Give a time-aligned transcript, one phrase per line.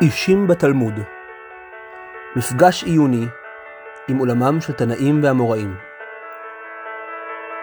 [0.00, 0.94] אישים בתלמוד.
[2.36, 3.26] מפגש עיוני
[4.08, 5.74] עם עולמם של תנאים ואמוראים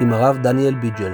[0.02, 1.13] עם הרב דניאל ביג'ל.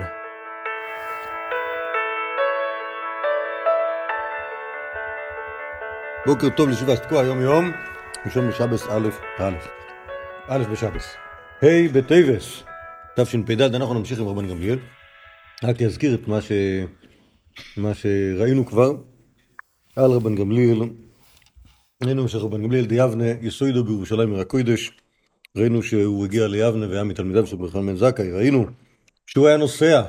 [6.25, 7.71] בוקר טוב לישיבה תקוע היום יום
[8.25, 9.09] ראשון בשבס א'
[9.39, 9.53] א'
[10.47, 11.15] א' בשבס.
[11.61, 12.63] ה' בטייבס
[13.15, 14.79] תשפ"ד אנחנו נמשיך עם רבן גמליאל.
[15.63, 16.51] רק אזכיר את מה, ש...
[17.77, 18.91] מה שראינו כבר
[19.95, 20.81] על רבן גמליאל
[22.03, 24.91] ראינו שרבן גמליאל דיבנה יסוידו בירושלים עיר הקודש
[25.57, 28.31] ראינו שהוא הגיע ליבנה והיה מתלמידיו של ברכה בן זכאי.
[28.31, 28.65] ראינו
[29.27, 30.01] שהוא היה נוסע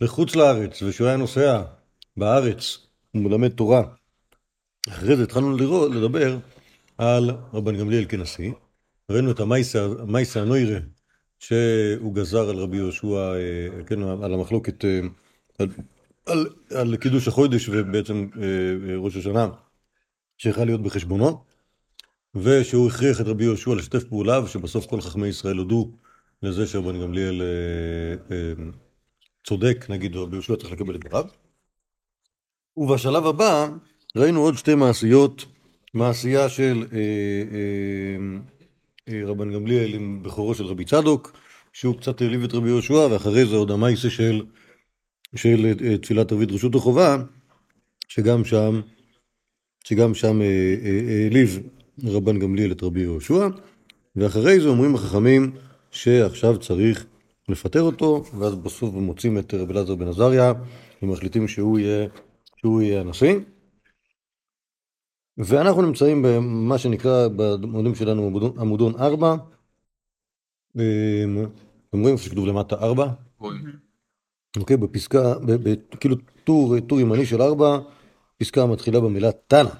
[0.00, 1.62] לחוץ לארץ ושהוא היה נוסע
[2.16, 2.78] בארץ.
[3.12, 3.82] הוא מלמד תורה.
[4.88, 6.38] אחרי זה התחלנו לראות, לדבר
[6.98, 8.52] על רבן גמליאל כנשיא.
[9.10, 10.78] ראינו את המייסה הנוירה
[11.38, 13.32] שהוא גזר על רבי יהושע,
[13.86, 14.84] כן, על המחלוקת,
[15.58, 15.68] על,
[16.26, 18.26] על, על קידוש החודש ובעצם
[18.98, 19.48] ראש השנה
[20.38, 21.44] שיכול להיות בחשבונו
[22.34, 25.92] ושהוא הכריח את רבי יהושע לשתף פעולה ושבסוף כל חכמי ישראל הודו
[26.42, 27.42] לזה שרבן גמליאל
[29.48, 31.24] צודק, נגיד רבי יהושע צריך לקבל את דבריו.
[32.76, 33.68] ובשלב הבא
[34.16, 35.44] ראינו עוד שתי מעשיות,
[35.94, 36.98] מעשייה של אה,
[39.08, 41.32] אה, רבן גמליאל עם בכורו של רבי צדוק,
[41.72, 44.42] שהוא קצת העליב את רבי יהושע, ואחרי זה עוד המייסה של,
[45.36, 47.16] של אה, תפילת ערבית רשות החובה,
[48.08, 48.80] שגם שם,
[49.88, 50.40] שגם שם
[51.20, 51.58] העליב
[52.04, 53.48] רבן גמליאל את רבי יהושע,
[54.16, 55.50] ואחרי זה אומרים החכמים
[55.90, 57.06] שעכשיו צריך
[57.48, 60.52] לפטר אותו, ואז בסוף מוצאים את רבי אלעזר בן עזריה,
[61.02, 62.08] ומחליטים שהוא יהיה,
[62.56, 63.34] שהוא יהיה הנשיא.
[65.38, 69.36] ואנחנו נמצאים במה שנקרא בעמודים שלנו עמודון 4.
[70.70, 70.80] אתם
[71.92, 73.06] רואים איפה שכתוב למטה 4?
[74.56, 75.34] אוקיי, בפסקה,
[76.00, 77.78] כאילו טור, טור ימני של 4,
[78.38, 79.70] פסקה מתחילה במילה תנא.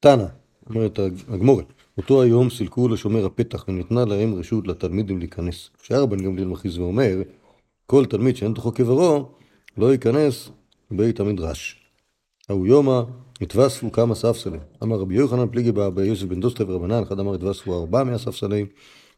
[0.00, 0.24] תנא,
[0.68, 1.64] אומרת הגמורת.
[1.98, 5.70] אותו היום סילקו לשומר הפתח וניתנה להם רשות לתלמידים להיכנס.
[5.82, 7.16] כשהיה רבן גמליאל מכריז ואומר,
[7.86, 9.28] כל תלמיד שאין תוכו קברו,
[9.76, 10.50] לא ייכנס
[10.90, 11.76] בית המדרש.
[12.48, 13.02] ההוא יומא
[13.40, 14.60] התווספו כמה ספסלים.
[14.82, 18.66] אמר רבי יוחנן פליגי באבא יוסף בן דוסטה ורבנן, אחד אמר התווספו ארבע מאה ספסלים,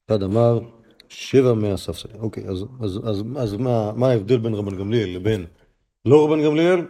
[0.07, 0.61] אחד אמר
[1.09, 2.17] שבע מאה ספסלים.
[2.21, 5.47] אוקיי, אז, אז, אז, אז מה, מה ההבדל בין רבן גמליאל לבין
[6.05, 6.81] לא רבן גמליאל?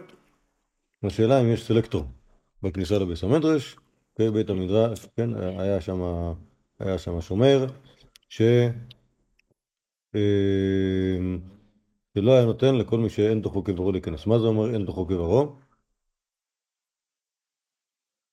[1.03, 2.03] השאלה אם יש סלקטור
[2.63, 3.75] בכניסה לביס המדרש,
[4.33, 5.29] בית המדרש, כן,
[5.59, 5.99] היה שם,
[6.79, 7.65] היה שם שומר,
[8.29, 8.41] ש...
[12.13, 14.27] שלא היה נותן לכל מי שאין תוכו קברו להיכנס.
[14.27, 15.55] מה זה אומר אין תוכו קברו?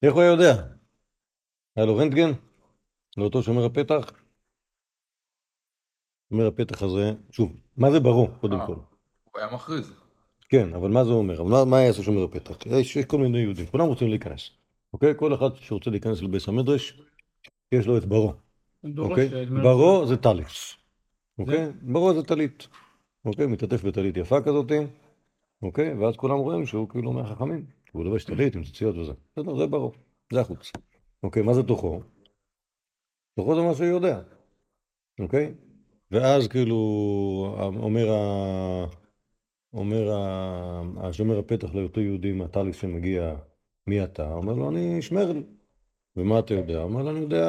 [0.02, 0.52] איך הוא היה יודע?
[1.76, 2.30] היה לו רנטגן?
[3.16, 4.10] לאותו שומר הפתח?
[6.28, 8.74] שומר הפתח הזה, שוב, מה זה ברור, קודם כל?
[8.74, 10.07] הוא היה מכריז.
[10.48, 11.42] כן, אבל מה זה אומר?
[11.42, 12.66] מה, מה יעשה שומר הפתח?
[12.66, 14.50] יש, יש כל מיני יהודים, כולם רוצים להיכנס.
[14.92, 15.14] אוקיי?
[15.16, 17.00] כל אחד שרוצה להיכנס לביס המדרש,
[17.72, 18.32] יש לו את ברו.
[18.98, 19.46] אוקיי?
[19.46, 20.76] ברו זה טליס.
[21.38, 21.66] אוקיי?
[21.82, 22.68] ברו זה טלית.
[23.24, 23.46] אוקיי?
[23.46, 24.78] מתעטף בטלית יפה כזאתי.
[25.62, 25.94] אוקיי?
[25.94, 27.64] ואז כולם רואים שהוא כאילו מהחכמים.
[27.92, 29.12] הוא לובש טלית עם ציציות וזה.
[29.36, 29.92] בסדר, זה ברור.
[30.32, 30.72] זה החוץ.
[31.22, 32.00] אוקיי, מה זה תוכו?
[33.36, 34.20] תוכו זה מה שהוא יודע.
[35.20, 35.54] אוקיי?
[36.10, 36.76] ואז כאילו
[37.76, 39.07] אומר ה...
[39.72, 40.10] אומר.
[41.00, 43.34] השומר הפתח לאותו יהודי מהטליס שמגיע,
[43.86, 44.32] מי אתה?
[44.34, 45.42] אומר לו, אני שמרל.
[46.16, 46.82] ומה אתה יודע?
[46.82, 47.44] אומר לו, אני יודע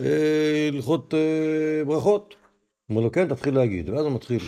[0.00, 2.34] אה, הלכות אה, ברכות.
[2.90, 3.88] אומר לו, כן, תתחיל להגיד.
[3.88, 4.42] ואז הוא מתחיל,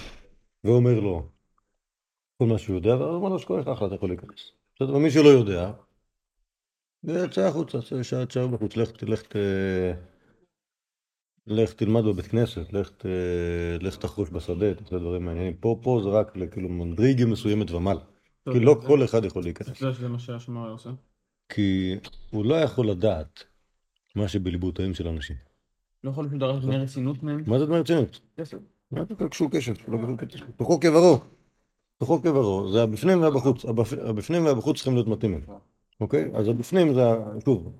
[0.64, 1.22] ואומר לו,
[2.38, 4.53] כל מה שהוא יודע, ואז אומר לו שכוח אחלה, אתה יכול להיכנס.
[4.76, 5.72] בסדר, ומי שלא יודע,
[7.30, 7.78] צא החוצה,
[8.28, 9.22] תשאר בחוץ, לך, לך,
[11.48, 12.91] לך תלמד בבית כנסת, לך,
[13.81, 15.54] לך תחרוש בשדה, תעשה דברים מעניינים.
[15.60, 18.00] פה, פה זה רק כאילו מנדריגה מסוימת ומעלה.
[18.53, 19.82] כי לא כל אחד יכול להיכנס.
[20.00, 20.91] זה מה שהשומר היה עושה.
[21.48, 21.94] כי
[22.31, 23.44] הוא לא יכול לדעת
[24.16, 25.36] מה שבליבותיהם של אנשים.
[26.04, 27.42] לא יכול לדעת דמי רצינות מהם?
[27.47, 28.20] מה זה דמי רצינות?
[28.36, 28.59] כסף.
[28.91, 29.75] מה זה קשור קשב.
[30.56, 31.19] תוכו כברו.
[31.98, 33.65] תוכו כברו, זה הבפנים והבחוץ,
[34.04, 35.41] הבפנים והבחוץ צריכים להיות מתאימים,
[36.01, 36.30] אוקיי?
[36.34, 37.03] אז הבפנים זה,
[37.44, 37.72] שוב,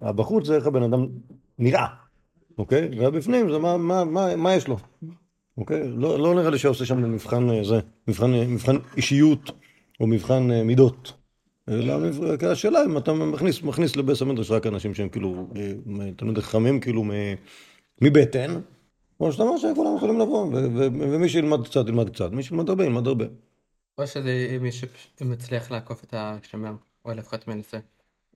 [0.00, 1.06] הבחוץ זה איך הבן אדם
[1.58, 1.86] נראה,
[2.58, 2.88] אוקיי?
[2.98, 4.76] והבפנים זה מה, מה, מה, מה יש לו,
[5.58, 5.88] אוקיי?
[5.88, 9.50] לא, לא נראה לי שעושה שם מבחן זה, מבחן, מבחן אישיות
[10.00, 11.12] או מבחן מידות.
[11.68, 11.94] אלא
[12.50, 15.48] השאלה אם אתה מכניס, מכניס לביס המדרש רק אנשים שהם כאילו
[16.16, 17.04] תלמידי חכמים כאילו
[18.00, 18.60] מבטן,
[19.18, 20.46] כמו שאתה אומר שכולם יכולים לבוא,
[21.00, 23.24] ומי שילמד קצת, ילמד קצת, מי שילמד הרבה, ילמד הרבה.
[23.98, 24.58] או שזה
[25.22, 26.72] אם מצליח לעקוף את השומר,
[27.04, 27.78] או לפחות מנסה.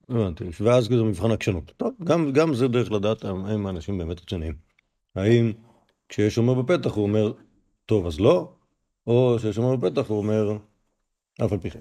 [0.09, 1.73] הבנתי, ואז זה מבחן עקשנות.
[1.77, 1.93] טוב,
[2.33, 4.55] גם זה דרך לדעת האם האנשים באמת רציניים.
[5.15, 5.53] האם
[6.09, 7.33] כשיש שומר בפתח הוא אומר,
[7.87, 8.53] טוב אז לא,
[9.07, 10.57] או כשיש שומר בפתח הוא אומר,
[11.45, 11.81] אף על פי כן.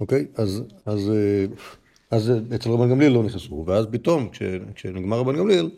[0.00, 0.26] אוקיי?
[0.34, 1.46] אז, אז, אה,
[2.10, 4.42] אז אצל רבן גמליאל לא נכנסו, ואז פתאום, כש,
[4.74, 5.70] כשנגמר רבן גמליאל,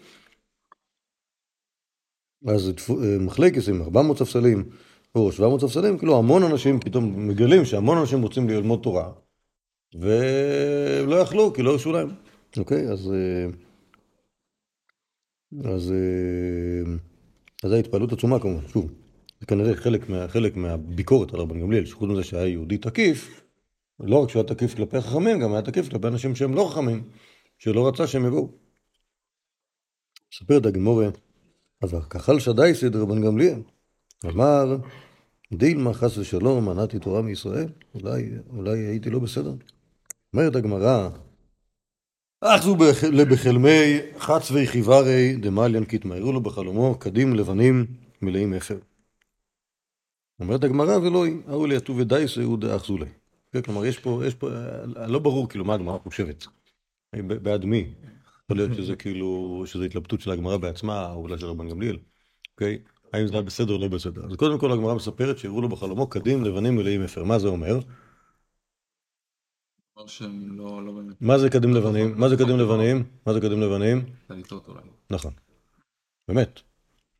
[2.46, 4.68] אז אה, מחלקת עם 400 ספסלים,
[5.14, 9.12] או 700 ספסלים, כאילו המון אנשים פתאום מגלים שהמון אנשים רוצים ללמוד תורה,
[9.94, 12.08] ולא יכלו, כי לא הרשו להם.
[12.58, 12.88] אוקיי?
[12.88, 13.12] אז...
[13.12, 13.46] אה,
[15.74, 15.92] אז...
[15.92, 16.92] אה,
[17.64, 18.92] אז זו התפעלות עצומה כמובן, שוב.
[19.40, 23.42] זה כנראה חלק, מה, חלק מהביקורת על רבן גמליאל, שחוץ מזה שהיה יהודי תקיף,
[24.00, 27.08] לא רק שהוא היה תקיף כלפי החכמים, גם היה תקיף כלפי אנשים שהם לא חכמים,
[27.58, 28.48] שלא רצה שהם יבואו.
[30.32, 31.08] מספרת הגמורה,
[31.82, 33.62] אז כחל שדי סדר רבן גמליאל,
[34.24, 34.76] אמר,
[35.52, 39.54] דילמה חס ושלום, מנעתי תורה מישראל, אולי, אולי הייתי לא בסדר.
[40.34, 41.08] אומרת הגמרא,
[42.40, 47.86] אחזו בח- לבחלמי חצבי חיוורי דמליין קיטמאירו לו בחלומו קדים לבנים
[48.22, 48.78] מלאים אפר.
[50.40, 53.06] אומרת הגמרא ולא היא, ההוא ליתו ודייסה הוא דאחזו לי.
[53.52, 54.48] כן, כלומר, יש פה, יש פה,
[55.06, 56.46] לא ברור כאילו מה הגמרא חושבת.
[57.26, 57.94] בעד מי?
[58.44, 61.98] יכול להיות שזה כאילו, שזו התלבטות של הגמרא בעצמה, או אולי של רבן גמליאל.
[62.52, 62.78] אוקיי?
[63.12, 64.26] האם זה היה בסדר או לא בסדר.
[64.26, 67.24] אז קודם כל הגמרא מספרת שהראו לו בחלומו קדים לבנים מלאים אפר.
[67.24, 67.78] מה זה אומר?
[67.78, 67.84] דבר שהם
[69.38, 69.87] לא, לא באמת
[71.20, 72.14] מה זה קדים לבנים?
[72.20, 73.04] מה זה קדים לבנים?
[73.26, 74.04] מה זה קדים לבנים?
[75.10, 75.32] נכון.
[76.28, 76.60] באמת.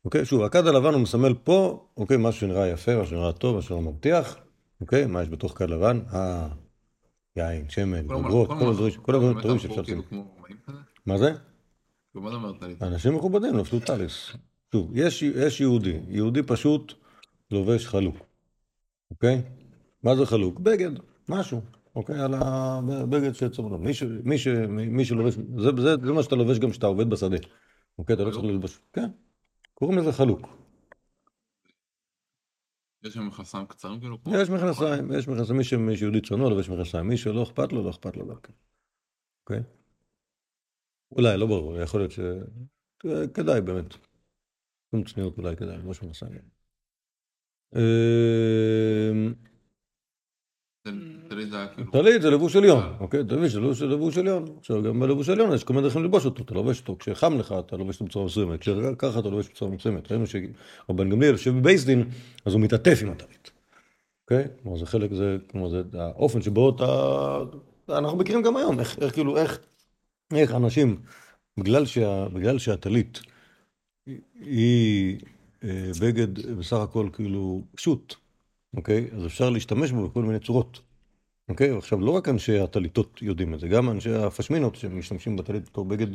[0.05, 3.67] אוקיי, שוב, הכד הלבן הוא מסמל פה, אוקיי, משהו שנראה יפה, משהו שנראה טוב, משהו
[3.69, 4.37] שנראה מבטיח.
[4.81, 5.99] אוקיי, מה יש בתוך כד לבן?
[6.13, 6.47] אה,
[7.35, 9.97] יין, שמן, בוגרות, כל מה- הדברים, שאפשר לשים.
[11.05, 11.33] מה זה?
[12.11, 12.37] כאילו, מה זה?
[12.81, 14.31] אנשים מכובדים לבשו טליס.
[14.73, 14.91] שוב,
[15.35, 16.93] יש יהודי, יהודי פשוט
[17.51, 18.15] לובש חלוק,
[19.11, 19.41] אוקיי?
[20.03, 20.59] מה זה חלוק?
[20.59, 20.91] בגד,
[21.29, 21.61] משהו,
[21.99, 22.19] אוקיי?
[22.19, 26.59] על הבגד שצריך מי, ש, מי, ש, מי שלובש, זה, זה, זה מה שאתה לובש
[26.59, 27.37] גם כשאתה עובד בשדה,
[27.97, 28.15] אוקיי?
[28.15, 29.09] אתה לא צריך ללבש, כן,
[29.73, 30.47] קוראים לזה חלוק.
[33.03, 34.17] יש מכנסיים קצרים כאילו?
[34.27, 38.17] יש מכנסיים, יש מכנסיים, מי שיהודי צנוע לובש מכנסיים, מי שלא אכפת לו, לא אכפת
[38.17, 38.53] לו גם כן,
[39.43, 39.63] אוקיי?
[41.11, 42.19] אולי, לא ברור, יכול להיות ש...
[43.33, 43.93] כדאי באמת.
[44.91, 46.41] שום צניעות אולי כדאי, ללבוש מכנסיים.
[51.39, 51.91] טל- טלית זה היה כאילו...
[51.91, 53.23] טלית זה לבוש עליון, אוקיי?
[53.29, 54.45] טלית זה לבוש עליון.
[54.59, 57.55] עכשיו, גם בלבוש עליון יש כל מיני דרכים ללבוש אותו, אתה לובש אותו, כשחם לך
[57.59, 60.11] אתה לובש אותו בצורה מסוימת, כשככה אתה לובש בצורה מסוימת.
[60.11, 62.09] ראינו שרבן גמליאל יושב בבייסדין,
[62.45, 63.51] אז הוא מתעטף עם הטלית,
[64.23, 64.47] אוקיי?
[64.63, 67.37] כלומר זה חלק, זה, כלומר זה האופן שבו אתה...
[67.89, 69.59] אנחנו מכירים גם היום, איך, איך כאילו, איך,
[70.33, 70.97] איך אנשים,
[71.59, 73.19] בגלל, שה, בגלל שהטלית
[74.41, 75.17] היא
[75.63, 78.15] אה, בגד בסך הכל כאילו פשוט,
[78.77, 79.07] אוקיי?
[79.17, 80.79] אז אפשר להשתמש בו בכל מיני צורות.
[81.49, 81.77] אוקיי?
[81.77, 86.07] עכשיו, לא רק אנשי הטליתות יודעים את זה, גם אנשי הפשמינות שמשתמשים בטלית בתור בגד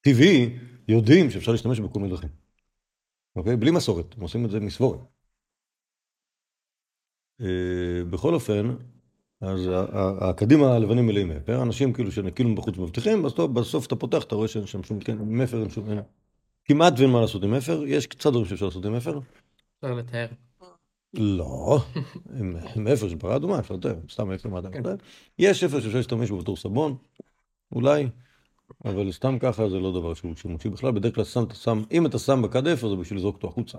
[0.00, 0.58] טבעי,
[0.88, 2.30] יודעים שאפשר להשתמש בכל מיני דרכים.
[3.36, 3.56] אוקיי?
[3.56, 5.00] בלי מסורת, הם עושים את זה מסבורת.
[7.40, 8.74] אה, בכל אופן,
[9.40, 13.96] אז ה- ה- הקדים הלבנים מלאים מפר, אנשים כאילו שכאילו מבחוץ מבטיחים, בסוף, בסוף אתה
[13.96, 15.88] פותח, אתה רואה שאין שם שום, כן, מפר, אין שום,
[16.64, 19.20] כמעט ואין מה לעשות עם מפר, יש קצת דברים שאפשר לעשות עם מפר,
[19.78, 20.26] אפשר לתאר.
[21.14, 21.80] לא,
[22.76, 24.80] עם אפר של פרה אדומה אפשר לתאר, סתם אפר מה אתה כן.
[24.80, 24.94] מתאר.
[25.38, 26.96] יש אפר שאפשר להשתמש בו בתור סבון,
[27.72, 28.08] אולי,
[28.84, 32.18] אבל סתם ככה זה לא דבר שהוא שימושי בכלל, בדרך כלל שם, שם, אם אתה
[32.18, 33.78] שם בכד אפר זה בשביל לזרוק אותו החוצה,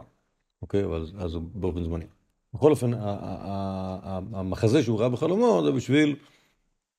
[0.62, 0.86] אוקיי?
[0.86, 2.06] אבל אז זה באופן זמני.
[2.54, 2.92] בכל אופן,
[4.34, 6.16] המחזה שהוא ראה בחלומו זה בשביל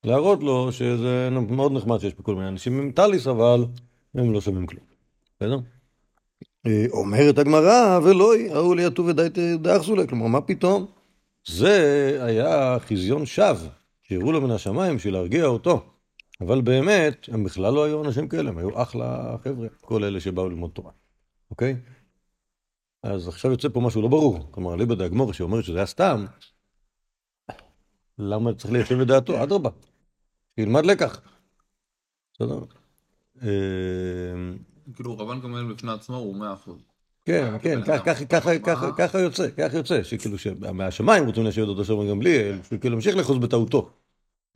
[0.03, 3.65] להראות לו שזה מאוד נחמד שיש פה כל מיני אנשים עם טליס, אבל
[4.15, 4.83] הם לא שומעים כלום,
[5.35, 5.59] בסדר?
[6.67, 10.85] אה, אומרת הגמרא, ולא ראו לי יתו ודאי דאחזו לה, כלומר, מה פתאום?
[11.47, 13.69] זה היה חזיון שווא,
[14.03, 15.83] שהראו לו מן השמיים בשביל להרגיע אותו.
[16.41, 20.49] אבל באמת, הם בכלל לא היו אנשים כאלה, הם היו אחלה חבר'ה, כל אלה שבאו
[20.49, 20.91] ללמוד תורה,
[21.51, 21.75] אוקיי?
[23.03, 24.51] אז עכשיו יוצא פה משהו לא ברור.
[24.51, 26.25] כלומר, ליבא דאגמור שאומרת שזה היה סתם,
[28.17, 29.43] למה צריך ליישב את דעתו?
[29.43, 29.69] אדרבה,
[30.55, 31.21] שילמד לקח.
[32.33, 32.59] בסדר?
[34.91, 36.77] אה, כאילו רבן גמליאל בפני עצמו הוא מאה אחוז.
[37.25, 37.81] כן, כן,
[38.97, 43.37] ככה- יוצא, ככה יוצא, שכאילו שמהשמיים רוצים להשאיר אותו שם גמליאל, שהוא כאילו ימשיך לאחוז
[43.37, 43.89] בטעותו,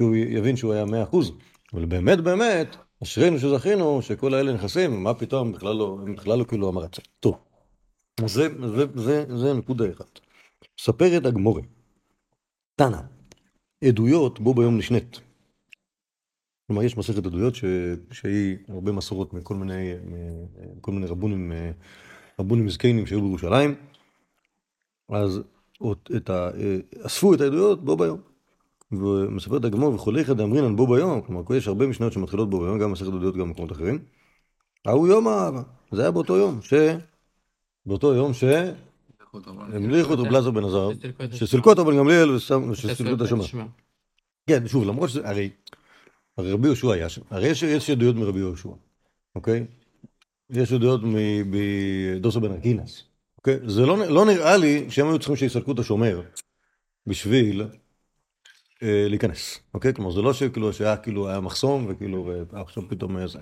[0.01, 1.31] שהוא יבין שהוא היה מאה אחוז,
[1.73, 6.43] אבל באמת באמת, אשרינו שזכינו שכל האלה נכנסים, מה פתאום, בכלל לא, הם בכלל לא
[6.43, 7.01] כאילו המרצה.
[7.19, 7.35] טוב,
[8.25, 10.19] זה, זה, זה, זה נקודה אחת.
[10.79, 11.61] ספרת הגמורה,
[12.75, 12.97] תנא,
[13.83, 15.19] עדויות בו ביום נשנית.
[16.67, 17.65] כלומר, יש מסכת עדויות ש...
[18.11, 19.93] שהיא הרבה מסורות מכל מיני,
[20.77, 21.51] מכל מיני רבונים,
[22.39, 23.75] רבונים זקנים שהיו בירושלים,
[25.09, 25.41] אז
[26.15, 26.49] את ה...
[27.05, 28.19] אספו את העדויות בו ביום.
[28.91, 32.91] ומספרת הגמור וכולי אחד אמרינן בו ביום, כלומר, יש הרבה משניות שמתחילות בו ביום, גם
[32.91, 33.99] מסכת עדויות גם במקומות אחרים.
[34.85, 36.73] ההוא יום האהבה, זה היה באותו יום, ש...
[37.85, 38.43] באותו יום ש...
[39.73, 40.89] המליכו את רב בן עזר,
[41.31, 42.29] שסילקו את אותו בן גמליאל.
[42.31, 43.45] ושסילקו את השומר.
[44.47, 45.49] כן, שוב, למרות שזה, הרי,
[46.37, 48.69] הרי רבי יהושע היה שם, הרי יש, יש עדויות מרבי יהושע,
[49.35, 49.65] אוקיי?
[50.49, 51.01] יש עדויות
[51.45, 53.03] מדוסו בן אקינס,
[53.37, 53.59] אוקיי?
[53.67, 56.21] זה לא, לא נראה לי שהם היו צריכים שיסלקו את השומר
[57.07, 57.61] בשביל
[58.83, 59.93] אה, להיכנס, אוקיי?
[59.93, 63.39] כלומר, זה לא שכאילו, שהיה כאילו, היה מחסום וכאילו, ועכשיו פתאום אה, זה.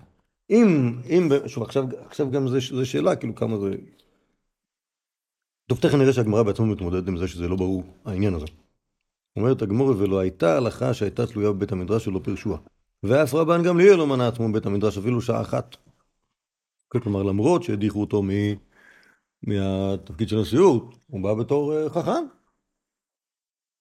[0.50, 3.76] אם, אם, שוב, עכשיו, עכשיו גם זה, זה שאלה, כאילו, כמה זה...
[5.68, 8.46] טוב, תכף נראה שהגמרא בעצמה מתמודדת עם זה שזה לא ברור, העניין הזה.
[9.36, 12.58] אומרת הגמורה, ולא הייתה הלכה שהייתה תלויה בבית המדרש שלא פירשוה.
[13.04, 15.76] ואף רבן גמליאל לא מנע עצמו בבית המדרש אפילו שעה אחת.
[16.88, 18.30] כלומר, למרות שהדיחו אותו מ...
[19.44, 22.26] מהתפקיד של הנשיאות, הוא בא בתור אה, חכם.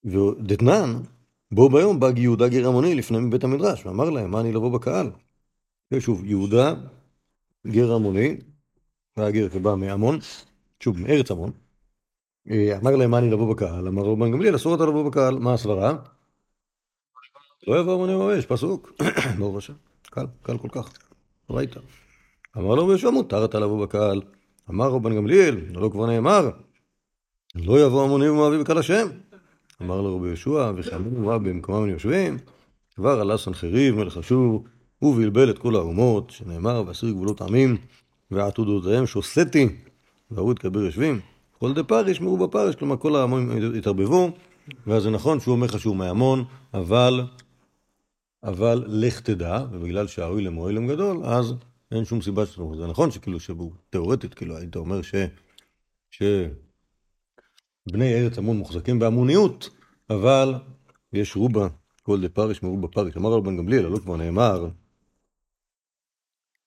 [0.04, 1.02] ודתנן,
[1.52, 5.10] בו ביום בא יהודה גר המוני לפני בית המדרש, ואמר להם, מה אני לבוא בקהל?
[5.92, 6.74] ושוב, יהודה
[7.66, 7.92] גר
[9.16, 10.18] היה גר שבא מעמון,
[10.80, 11.50] שוב, מארץ עמון,
[12.50, 15.54] אה, אמר להם מה אני לבוא בקהל, אמר רבן גמליאל אסור אתה לבוא בקהל, מה
[15.54, 15.96] הסברה?
[17.66, 18.92] לא יבוא המוני ממש, פסוק,
[19.38, 19.72] ברוך השם,
[20.10, 20.92] קל, קל כל כך,
[21.50, 21.76] ראית.
[22.58, 24.22] אמר לו בישוע מותר אתה לבוא בקהל,
[24.70, 26.50] אמר רבן גמליאל, לא כבר נאמר,
[27.54, 29.08] לא יבוא המוני ומואבי בקהל השם.
[29.82, 32.38] אמר לו רבי יהושע, וחיילים רב במקומם יושבים,
[32.94, 34.64] כבר עלה סנחריב מלך אשור,
[35.02, 37.76] ובלבל את כל האומות, שנאמר, ואסיר גבולות עמים,
[38.30, 39.68] ועתודותיהם שוסתי,
[40.30, 41.20] והוא יתקבר יושבים.
[41.58, 44.30] כל דה פר ישמעו בפרש, כלומר כל העמים התערבבו,
[44.86, 47.24] ואז זה נכון שהוא אומר לך שהוא מהמון, אבל,
[48.44, 51.54] אבל לך תדע, ובגלל שהאוילם הוא אוילם גדול, אז
[51.90, 52.62] אין שום סיבה שאתה.
[52.76, 55.14] זה נכון שכאילו, שהוא, תאורטית, כאילו, היית אומר ש...
[56.10, 56.22] ש...
[57.92, 59.70] בני ארץ עמון מוחזקים בהמוניות,
[60.10, 60.54] אבל
[61.12, 61.68] יש רובה,
[62.02, 63.16] כל דה פר ישמעו בפרש.
[63.16, 64.68] אמר רבן גמליאל, הלא כבר נאמר,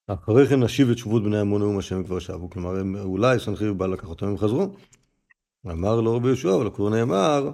[0.07, 2.49] אחרי כן נשיב את שבות בני עמון נאום השם כבר שבו.
[2.49, 4.75] כלומר, הם, אולי סנחריב בא לקח אותם, הם חזרו.
[5.71, 7.51] אמר לו רבי יהושע, אבל כבר נאמר,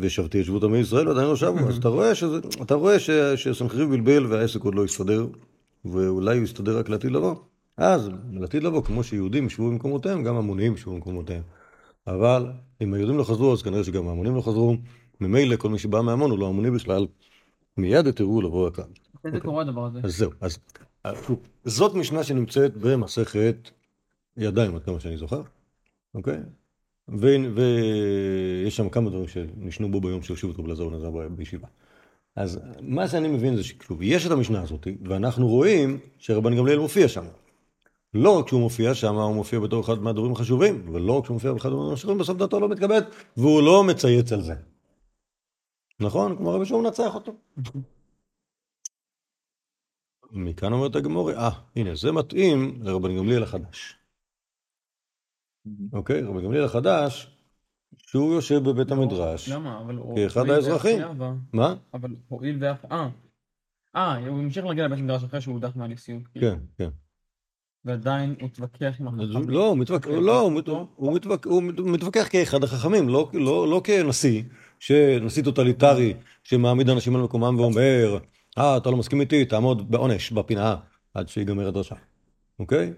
[0.00, 1.68] ושבתי את שבות עמי ישראל ועדיין לא שבו.
[1.68, 5.26] אז אתה רואה, שזה, אתה רואה ש, שסנחריב בלבל והעסק עוד לא יסתדר,
[5.84, 7.34] ואולי הוא יסתדר רק לעתיד לבוא.
[7.76, 11.42] אז לעתיד לבוא, כמו שיהודים ישבו במקומותיהם, גם המונים ישבו במקומותיהם.
[12.06, 12.46] אבל
[12.80, 14.76] אם היהודים לא חזרו, אז כנראה שגם ההמונים לא חזרו.
[15.20, 17.06] ממילא כל מי שבא מהמון הוא לא המוני בכלל.
[17.76, 18.84] מיד יתראו לבוא לכאן.
[19.14, 20.00] מתי זה קורה הדבר הזה?
[20.02, 20.58] אז זהו, אז
[21.06, 21.12] אה,
[21.64, 23.70] זאת משנה שנמצאת במסכת
[24.36, 25.42] ידיים, עד כמה שאני זוכר,
[26.14, 26.38] אוקיי?
[27.08, 31.68] ויש שם כמה דברים שנשנו בו ביום שהושיבו את רבי אלעזר בן עזר ב- בישיבה.
[32.36, 37.08] אז מה שאני מבין זה שכתוב, יש את המשנה הזאת, ואנחנו רואים שרבן גמליאל מופיע
[37.08, 37.24] שם.
[38.14, 41.52] לא רק שהוא מופיע שם, הוא מופיע בתור אחד מהדברים החשובים, ולא רק שהוא מופיע
[41.52, 43.02] באחד מהדברים החשובים, בסוף דעתו לא מתכבד,
[43.36, 44.54] והוא לא מצייץ על זה.
[46.00, 46.36] נכון?
[46.36, 47.34] כמו רבי שהוא מנצח אותו.
[50.30, 54.03] מכאן אומרת הגמרא, אה, הנה, זה מתאים לרבן גמליאל החדש.
[55.92, 56.22] אוקיי?
[56.22, 57.36] רבן גמליאל החדש,
[58.06, 59.48] שהוא יושב בבית המדרש.
[59.48, 59.80] למה?
[59.80, 60.16] אבל הוא...
[60.16, 60.98] כאחד האזרחים.
[60.98, 61.12] היה,
[61.52, 61.74] מה?
[61.94, 62.84] אבל הואיל ואף...
[62.92, 63.08] אה.
[63.96, 66.22] אה, הוא המשיך להגיע לבית מדרש אחרי שהוא הודח מהנשיאות.
[66.32, 66.46] כאילו.
[66.50, 66.88] כן, כן.
[67.84, 69.48] ועדיין הוא התווכח עם החכמים.
[69.50, 73.80] לא, הוא מתווכח, לא, הוא מת- הוא מתווכח- הוא מתווכח כאחד החכמים, לא- לא לא
[73.84, 74.42] כנשיא,
[74.78, 78.18] שנשיא טוטליטרי שמעמיד אנשים על מקומם ואומר,
[78.58, 80.76] אה, אתה לא מסכים איתי, תעמוד בעונש, בפינה,
[81.14, 81.94] עד שיגמר הדרשה,
[82.58, 82.92] אוקיי?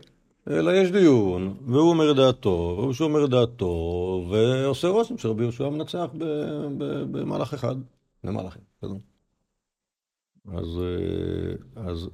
[0.51, 6.11] אלא יש דיון, והוא אומר דעתו, והוא שאומר דעתו, ועושה רושם שרבי יהושע מנצח
[7.11, 7.77] במהלך אחד,
[8.25, 8.97] במהלכים, בסדר?
[10.49, 12.09] אז, אה, אז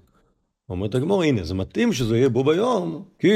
[0.68, 3.28] אומרת הגמור, הנה, זה מתאים שזה יהיה בו ביום, כי...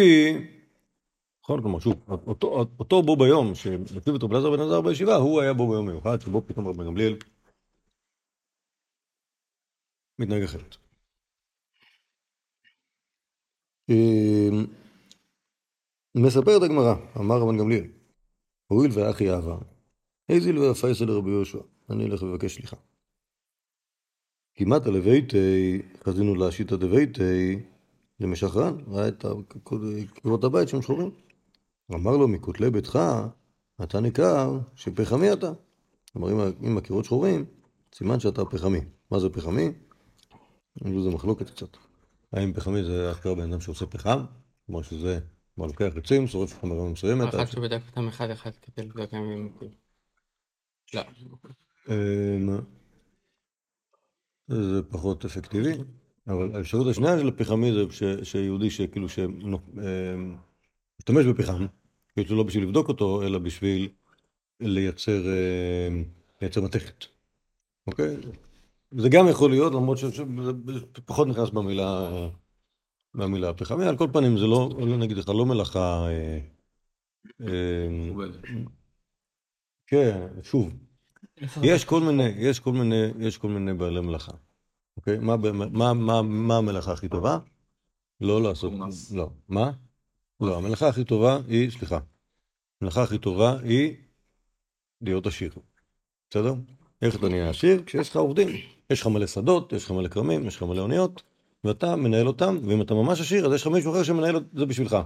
[1.45, 1.95] נכון, כלומר, שוב,
[2.27, 5.87] אותו, אותו בו ביום שמציב את רבי אלעזר בן עזר בישיבה, הוא היה בו ביום
[5.87, 7.17] מיוחד, שבו פתאום רבי גמליאל
[10.19, 10.77] מתנהג אחרת.
[16.17, 17.85] אמ, מספרת הגמרא, אמר רבן גמליאל,
[18.67, 19.59] הואיל ואחי אהבה,
[20.29, 21.59] איזיל ואפייסה לרבי יהושע,
[21.91, 22.77] אני אלך לבקש סליחה.
[24.55, 27.59] כמעט לביתי, חזינו להשיטא דביתי,
[28.21, 29.25] למשחרן, ראה את
[30.15, 31.11] קירות הבית שהם שחורים.
[31.95, 32.99] אמר לו, מכותלי ביתך,
[33.83, 35.53] אתה ניכר שפחמי אתה.
[36.13, 37.45] כלומר, אם, הקירות שחורים,
[37.95, 38.81] סימן שאתה פחמי.
[39.11, 39.71] מה זה פחמי?
[40.85, 41.77] יש בזה מחלוקת קצת.
[42.33, 44.25] האם פחמי זה אשכרה בן אדם שעושה פחם?
[44.67, 45.19] כלומר שזה,
[45.57, 47.35] כלומר לוקח עצים, שורף חומרה מסוימת.
[47.35, 49.49] אחד שבדק אותם אחד אחד כדי לבדוק אם הם...
[50.95, 51.03] לא.
[51.89, 52.59] אמ,
[54.49, 55.73] זה פחות אפקטיבי,
[56.29, 60.37] אבל האפשרות השנייה של הפחמי זה ש- שיהודי שכאילו שמשתמש
[61.27, 61.67] בפחם,
[62.15, 63.89] כאילו לא בשביל לבדוק אותו, אלא בשביל
[64.61, 65.23] לייצר,
[65.89, 66.05] אמ,
[66.43, 67.05] לייצר מתכת,
[67.87, 68.17] אוקיי?
[68.99, 70.23] זה גם יכול להיות, למרות שזה
[71.05, 72.11] פחות נכנס במילה,
[73.17, 76.39] במילה פחמי, על כל פנים זה לא, לא נגיד לך, לא מלאכה, אה,
[77.41, 77.89] אה.
[79.87, 80.73] כן, שוב,
[81.63, 84.33] יש כל מיני, יש כל מיני, יש כל מיני בעלי מלאכה.
[84.97, 85.19] אוקיי?
[85.19, 87.39] מה, מה, מה, מה המלאכה הכי טובה?
[88.21, 88.73] לא לעשות.
[89.15, 89.31] לא.
[89.49, 89.71] מה?
[90.41, 91.99] לא, המלאכה הכי טובה היא, סליחה,
[92.81, 93.95] המלאכה הכי טובה היא
[95.01, 95.53] להיות עשיר.
[96.31, 96.55] בסדר?
[97.03, 97.83] איך אתה נהיה עשיר?
[97.87, 98.49] כשיש לך עובדים.
[98.91, 101.23] יש לך מלא שדות, יש לך מלא כרמים, יש לך מלא אוניות,
[101.67, 104.67] ואתה מנהל אותם, ואם אתה ממש עשיר, אז יש לך מישהו אחר שמנהל את זה
[104.67, 104.97] בשבילך.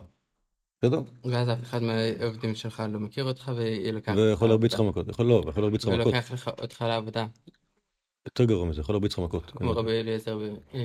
[0.83, 1.01] בסדר?
[1.25, 4.81] ואז אף אחד מהעובדים שלך לא מכיר אותך ולוקח ויכול להרביץ לך.
[4.81, 5.09] מכות.
[5.09, 6.07] יכול לא, ויכול להרביץ לך מכות.
[6.07, 7.27] ולוקח לך אותך לעבודה.
[8.27, 9.51] יותר גרוע מזה, יכול להרביץ לך מכות.
[9.51, 10.39] כמו רבי אליעזר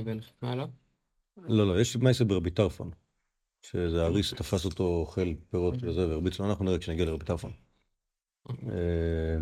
[0.05, 0.65] בן חכמה, לא?
[1.37, 2.91] לא, לא, יש מעשה ברבי טרפון,
[3.61, 7.51] שזה האריס תפס אותו אוכל פירות וזה, והרביץ לו, אנחנו נראה כשנגיע לרבי טרפון.
[8.49, 9.37] אה,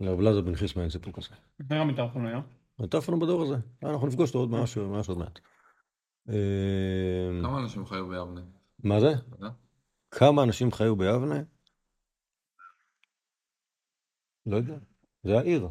[0.00, 1.28] לרב לזר בן חיסמן אין סיפור כזה.
[1.60, 2.40] לפני רבי טרפון היה.
[2.90, 5.38] טרפון הוא בדור הזה, אנחנו נפגוש אותו עוד ממש ממש עוד מעט.
[6.28, 6.34] אה,
[7.42, 8.40] כמה אנשים חיו ביבנה?
[8.84, 9.12] מה זה?
[10.10, 11.42] כמה אנשים חיו ביבנה?
[14.46, 14.74] לא יודע,
[15.22, 15.68] זה העיר,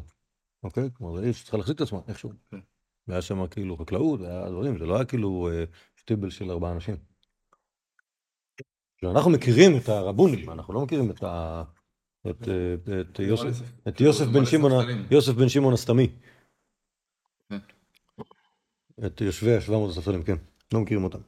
[0.62, 0.90] אוקיי?
[0.94, 2.32] כלומר, זו עיר שצריכה להחזיק את עצמה איכשהו.
[2.50, 2.60] כן.
[3.08, 5.64] והיה שם כאילו חקלאות, היה דברים, זה לא היה כאילו אה,
[5.96, 6.96] שטיבל של ארבעה אנשים.
[8.98, 11.64] כאילו, אנחנו מכירים את הרבונים, אנחנו לא מכירים את אה,
[15.10, 16.08] יוסף בן שמעון הסתמי.
[19.06, 20.36] את יושבי ה-700 הספסלים, כן,
[20.72, 21.18] לא מכירים אותם.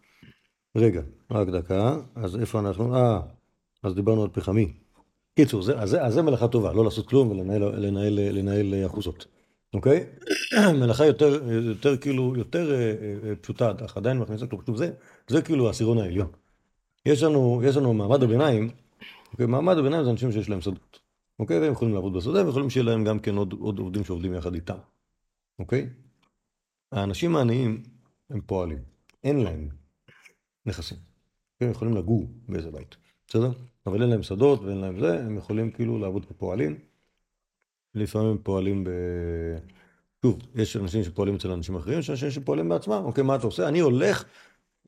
[0.77, 2.97] רגע, רק דקה, אז איפה אנחנו?
[2.97, 3.21] אה,
[3.83, 4.73] אז דיברנו על פחמי.
[5.37, 9.27] קיצור, זה, אז, אז זה מלאכה טובה, לא לעשות כלום ולנהל לנהל, לנהל אה, אחוזות,
[9.75, 10.07] אוקיי?
[10.81, 12.95] מלאכה יותר, יותר כאילו, יותר אה,
[13.29, 14.91] אה, פשוטה, אך עדיין מכניסה כלום, שוב, זה,
[15.29, 16.29] זה כאילו העשירון העליון.
[17.07, 18.71] יש לנו, יש לנו מעמד הביניים,
[19.33, 19.47] אוקיי?
[19.47, 20.99] מעמד הביניים זה אנשים שיש להם שדות,
[21.39, 21.59] אוקיי?
[21.59, 24.55] והם יכולים לעבוד בשדה, והם יכולים שיהיה להם גם כן עוד, עוד עובדים שעובדים יחד
[24.55, 24.79] איתם,
[25.59, 25.89] אוקיי?
[26.95, 27.83] האנשים העניים
[28.31, 28.79] הם פועלים,
[29.25, 29.69] אין להם
[30.67, 30.99] נכסים.
[31.61, 32.97] הם יכולים לגור באיזה בית,
[33.29, 33.51] בסדר?
[33.87, 36.79] אבל אין להם שדות ואין להם זה, הם יכולים כאילו לעבוד כפועלים.
[37.95, 38.91] לפעמים הם פועלים ב...
[40.23, 43.03] שוב, יש אנשים שפועלים אצל אנשים אחרים, יש אנשים שפועלים בעצמם.
[43.05, 43.69] אוקיי, מה אתה עושה?
[43.69, 44.25] אני הולך,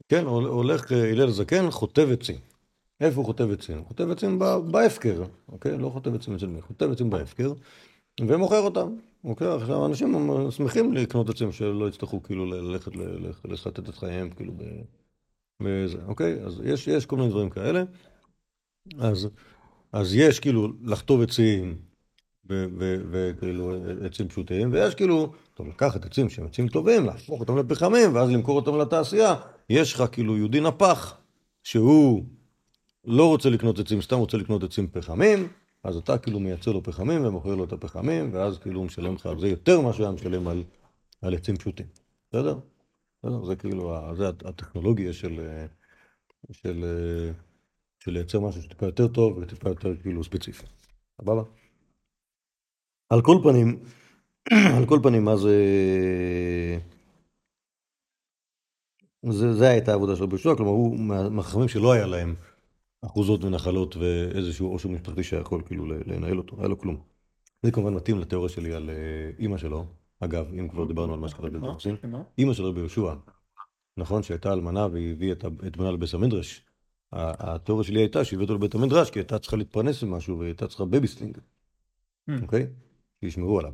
[0.09, 2.37] כן, הול- הולך אה, הלל הזקן, חוטב עצים.
[3.01, 3.79] איפה הוא חוטב עצים?
[3.79, 4.39] הוא חוטב עצים
[4.71, 5.79] בהפקר, אוקיי?
[5.79, 7.53] לא חוטב עצים אצל מי, חוטב עצים בהפקר,
[8.21, 8.89] ומוכר אותם.
[9.25, 14.31] אוקיי, עכשיו אנשים שמחים לקנות עצים שלא יצטרכו כאילו ללכת, ל- ל- לחטט את חייהם,
[14.31, 14.53] כאילו.
[15.63, 16.45] בזה, אוקיי?
[16.45, 17.83] אז יש, יש כל מיני דברים כאלה.
[18.99, 19.29] אז,
[19.93, 21.79] אז יש כאילו לחטוב עצים
[22.49, 23.73] וכאילו
[24.07, 28.57] עצים פשוטים, ויש כאילו, טוב, לקחת עצים שהם עצים טובים, להפוך אותם לפחמים, ואז למכור
[28.57, 29.35] אותם לתעשייה.
[29.71, 31.17] יש לך כאילו יהודי נפח,
[31.65, 32.25] שהוא
[33.05, 35.49] לא רוצה לקנות עצים, סתם רוצה לקנות עצים פחמים,
[35.87, 39.27] אז אתה כאילו מייצר לו פחמים ומוכר לו את הפחמים, ואז כאילו הוא משלם לך
[39.27, 40.65] על זה יותר ממה שהוא היה משלם על,
[41.23, 41.87] על עצים פשוטים.
[42.29, 42.59] בסדר?
[43.19, 43.45] בסדר?
[43.45, 45.67] זה כאילו, זה הטכנולוגיה של, אה,
[46.53, 47.33] של, אה,
[47.99, 50.67] של לייצר משהו שטיפה יותר טוב וטיפה יותר כאילו ספציפי.
[51.21, 51.43] סבבה?
[53.11, 53.83] על כל פנים,
[54.79, 55.55] על כל פנים, מה זה...
[59.31, 62.35] זה, זה הייתה העבודה של רבי יהושע, כלומר הוא מה- מהחכמים שלא היה להם
[63.05, 67.01] אחוזות ונחלות ואיזשהו עושר משפחתי שיכול כאילו לנהל אותו, היה לו כלום.
[67.63, 68.95] זה כמובן מתאים לתיאוריה שלי על אה,
[69.39, 69.87] אימא שלו,
[70.21, 71.59] אגב, אם כבר דיברנו על מה שקרה מה?
[71.59, 72.23] בדרסין, מה?
[72.39, 73.15] אימא של רבי יהושע,
[73.97, 75.33] נכון, שהייתה אלמנה והיא הביאה
[75.67, 76.63] את בנה לבית המדרש.
[77.13, 80.85] התיאוריה שלי הייתה שהביאה אותו לבית המדרש כי הייתה צריכה להתפרנס ממשהו והיא הייתה צריכה
[80.85, 81.39] babysitting,
[82.31, 82.43] Hmm.
[82.43, 82.67] אוקיי?
[83.21, 83.73] שישמרו עליו.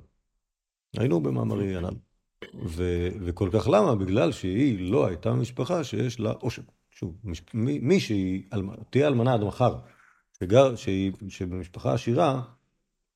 [0.99, 1.95] היינו במאמרי הנ"ל.
[2.67, 3.95] ו- וכל כך למה?
[3.95, 6.63] בגלל שהיא לא הייתה משפחה שיש לה עושר.
[6.95, 8.43] שוב, מש- מי, שהיא,
[8.91, 9.79] תהיה אלמנה עד מחר,
[10.39, 12.43] שגר, שהיא, שבמשפחה עשירה,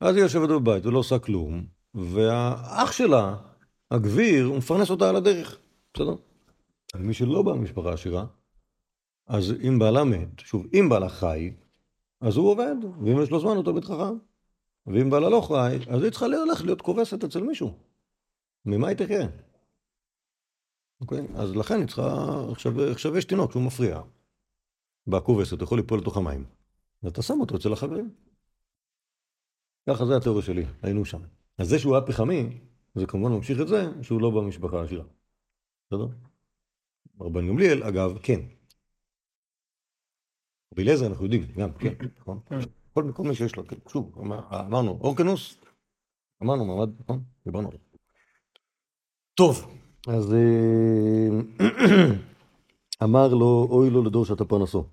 [0.01, 3.37] אז היא יושבת בבית ולא עושה כלום, והאח שלה,
[3.91, 5.59] הגביר, הוא מפרנס אותה על הדרך,
[5.95, 6.15] בסדר?
[6.95, 8.27] מי שלא בא ממשפחה עשירה,
[9.27, 11.51] אז אם בעלה מת, שוב, אם בעלה חי,
[12.21, 14.17] אז הוא עובד, ואם יש לו זמן הוא תלמיד חכם.
[14.87, 17.75] ואם בעלה לא חי, אז היא צריכה ללכת להיות כובסת אצל מישהו.
[18.67, 19.27] ממה היא תחיה?
[21.01, 21.27] אוקיי?
[21.37, 22.03] אז לכן היא צריכה...
[22.53, 24.03] עכשיו, עכשיו יש תינוק שהוא מפריע.
[25.07, 26.45] בכובסת, יכול ליפול לתוך המים.
[27.03, 28.15] ואתה שם אותו אצל החברים.
[29.89, 31.21] ככה זה התיאוריה שלי, היינו שם.
[31.59, 32.61] אז זה שהוא היה פחמי,
[32.95, 35.05] זה כמובן ממשיך את זה שהוא לא במשפחה העשירה.
[35.87, 36.07] בסדר?
[37.21, 38.41] רבן גמליאל, אגב, כן.
[40.73, 42.41] רבי אליעזר אנחנו יודעים, גם, כן, נכון?
[42.93, 45.57] כל, כל מי שיש לו, כן, שוב, אמר- אמרנו, אורקנוס,
[46.43, 47.25] אמרנו מעמד, נכון?
[47.45, 47.99] דיברנו על זה.
[49.35, 49.76] טוב,
[50.07, 51.29] אז אה,
[53.05, 54.85] אמר לו, אוי לו לדור שאתה פרנסו.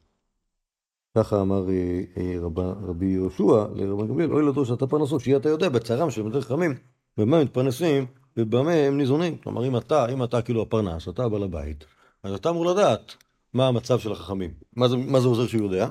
[1.18, 5.50] ככה אמר אה, אה, רב, רבי יהושע לרבן גמליאל, אוי לדור שאתה פרנסו, שיהיה אתה
[5.50, 6.76] יודע בצערם של מלך חכמים,
[7.18, 8.06] במה מתפרנסים
[8.38, 9.38] ובמה הם ניזונים.
[9.38, 11.86] כלומר, אם אתה, אם אתה כאילו הפרנס, אתה בעל הבית,
[12.24, 13.16] אז אתה אמור לדעת
[13.54, 14.54] מה המצב של החכמים.
[14.76, 14.88] מה
[15.20, 15.88] זה, עוזר שהוא יודע?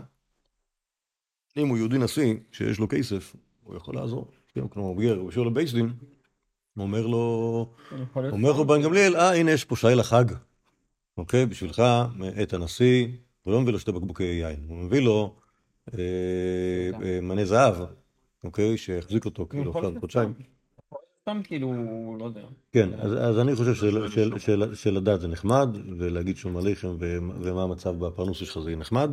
[1.56, 4.26] אם הוא יהודי נשיא, שיש לו כסף, הוא יכול לעזור.
[4.54, 5.30] כן, כלומר, הוא בגר, הוא
[5.72, 6.11] דין, הוא
[6.78, 7.66] אומר לו,
[8.16, 10.24] אומר לו בן גמליאל, אה, הנה יש פה שי לחג,
[11.18, 11.46] אוקיי?
[11.46, 11.82] בשבילך,
[12.42, 13.08] את הנשיא,
[13.42, 15.34] הוא לא מביא לו שתי בקבוקי יין, הוא מביא לו
[15.94, 15.98] אה,
[17.02, 17.74] אה, מנה זהב,
[18.44, 18.78] אוקיי?
[18.78, 20.34] שיחזיק אותו כאילו עכשיו חודשיים.
[21.22, 21.40] סתם.
[21.44, 21.72] כאילו,
[22.20, 22.40] לא יודע.
[22.72, 27.62] כן, אז, אני חושב של, של, של, שלדעת זה נחמד, ולהגיד שום עליכם ו- ומה
[27.62, 29.10] המצב בפרנסה שלך זה נחמד,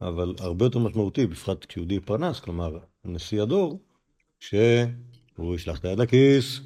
[0.00, 3.80] אבל הרבה יותר משמעותי, בפרט כשיהודי פרנס, כלומר, נשיא הדור,
[4.40, 6.60] שהוא ישלח את היד לכיס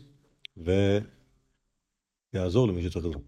[2.35, 3.23] ויעזור למי שצריך עזור.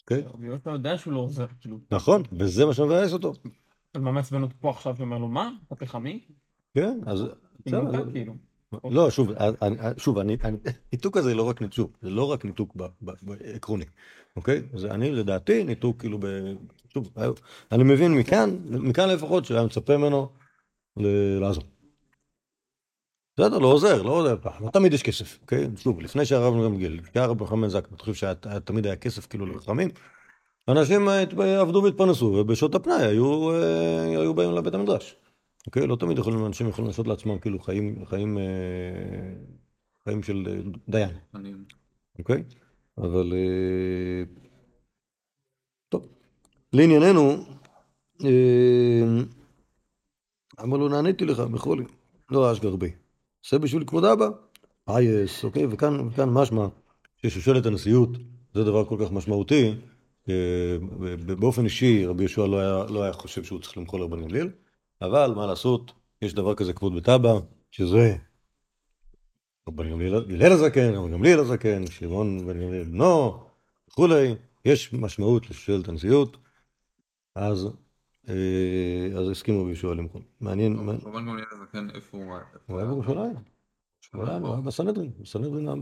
[0.00, 0.22] אוקיי?
[0.34, 1.78] רבי יהושע יודע שהוא לא עוזר, כאילו.
[1.90, 3.32] נכון, וזה מה שמבאס אותו.
[3.94, 5.50] אז מה מעצבן אותו פה עכשיו שאומר לו, מה?
[5.66, 6.20] אתה פחמי?
[6.74, 7.24] כן, אז...
[7.64, 8.34] כאילו, אתה, כאילו.
[8.84, 9.30] לא, שוב,
[9.62, 10.56] אני, שוב, אני, אני,
[10.92, 12.76] ניתוק הזה לא רק ניתוק, זה לא רק ניתוק
[13.54, 13.84] עקרוני,
[14.36, 14.62] אוקיי?
[14.74, 16.26] זה אני לדעתי ניתוק כאילו ב...
[16.88, 17.10] שוב,
[17.72, 20.28] אני מבין מכאן, מכאן לפחות שהיה מצפה ממנו
[21.40, 21.64] לעזור.
[23.38, 25.68] בסדר, לא עוזר, לא עוזר, לא תמיד יש כסף, אוקיי?
[25.76, 29.88] שוב, לפני שהרב גמליאל, כשהרב נחמן זק, אתה חושב שתמיד היה כסף כאילו לחכמים?
[30.68, 31.08] אנשים
[31.60, 35.16] עבדו והתפרנסו, ובשעות הפנאי היו, אה, היו באים לבית המדרש.
[35.66, 35.86] אוקיי?
[35.86, 38.44] לא תמיד יכולים, אנשים יכולים לעשות לעצמם כאילו חיים, חיים, אה,
[40.04, 41.52] חיים של אה, דיין, אני...
[42.18, 42.42] אוקיי?
[42.98, 43.32] אבל...
[45.88, 46.06] טוב.
[46.72, 47.44] לענייננו,
[50.62, 51.84] אמר לו, נעניתי לך בחולי,
[52.30, 52.90] לא אשגר בי.
[53.44, 54.28] עשה בשביל כבוד אבא,
[54.88, 55.66] אייס, אוקיי?
[55.70, 56.66] וכאן, וכאן משמע
[57.16, 58.10] ששושלת הנשיאות
[58.54, 59.74] זה דבר כל כך משמעותי.
[60.28, 60.76] אה,
[61.38, 64.50] באופן אישי, רבי יהושע לא לא היה חושב שהוא צריך למחול רבן גמליאל,
[65.02, 67.32] אבל מה לעשות, יש דבר כזה כבוד בית אבא,
[67.70, 68.16] שזה
[69.68, 73.40] רבן גמליאל הזקן, רבן גמליאל הזקן, שמעון בן גמליאל בנו,
[73.90, 76.36] וכולי, יש משמעות לשושלת הנשיאות,
[77.34, 77.70] אז, אה,
[79.18, 80.22] אז הסכימו רבי יהושע למחול.
[80.40, 82.34] מעניין, רבן גמליאל הזקן, איפה הוא?
[82.66, 83.34] הוא היה בירושלים.
[84.14, 85.74] הוא היה בסנהדרין, בסנהדרין, ה-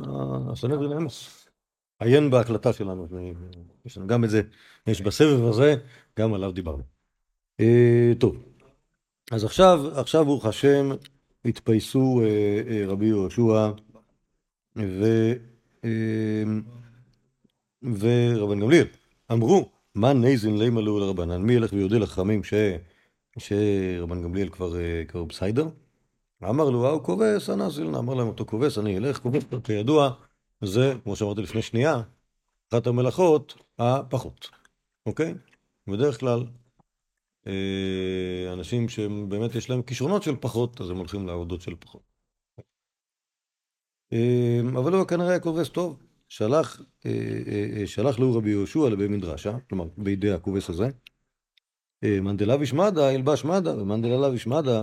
[0.52, 1.46] הסנהדרין אמס.
[1.98, 3.06] עיין בהקלטה שלנו,
[3.85, 4.42] יש לנו גם את זה,
[4.87, 5.74] יש בסבב הזה,
[6.18, 6.82] גם עליו דיברנו.
[7.61, 8.37] אה, טוב,
[9.30, 10.88] אז עכשיו, עכשיו ברוך השם,
[11.44, 12.26] התפייסו אה,
[12.70, 13.70] אה, רבי יהושע
[14.78, 15.32] אה,
[17.82, 18.87] ורבן גמליאל.
[19.32, 21.42] אמרו, מה נייזין לימה לו לרבנן?
[21.42, 22.54] מי ילך ויודה לחכמים ש,
[23.38, 25.68] שרבן גמליאל כבר, אה, כבר בסיידר?
[26.44, 27.98] אמר לו, ההוא כובס, אנא סילנה.
[27.98, 30.11] אמר להם, אותו כובס, אני אלך, כובס, כידוע,
[30.64, 32.02] זה, כמו שאמרתי לפני שנייה,
[32.72, 34.50] אחת המלאכות הפחות,
[35.06, 35.35] אוקיי?
[35.87, 36.44] בדרך כלל,
[37.46, 42.02] אה, אנשים שבאמת יש להם כישרונות של פחות, אז הם הולכים לעבודות של פחות.
[44.12, 47.11] אה, אבל הוא כנראה היה כובס טוב, שלח, אה,
[47.47, 50.89] אה, אה, שלח לו רבי יהושע לבית מדרשה, כלומר, בידי הכובס הזה.
[52.23, 54.83] מאן דלאו ישמדה, ילבש מדה, ומאן דלאו ישמדה,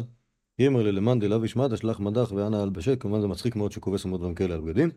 [0.60, 4.36] יאמר למאן דלאו ישמדה, שלח מדך ואנא אלבשת, כמובן זה מצחיק מאוד שכובס עמוד דברים
[4.36, 4.90] כאלה על בגדים.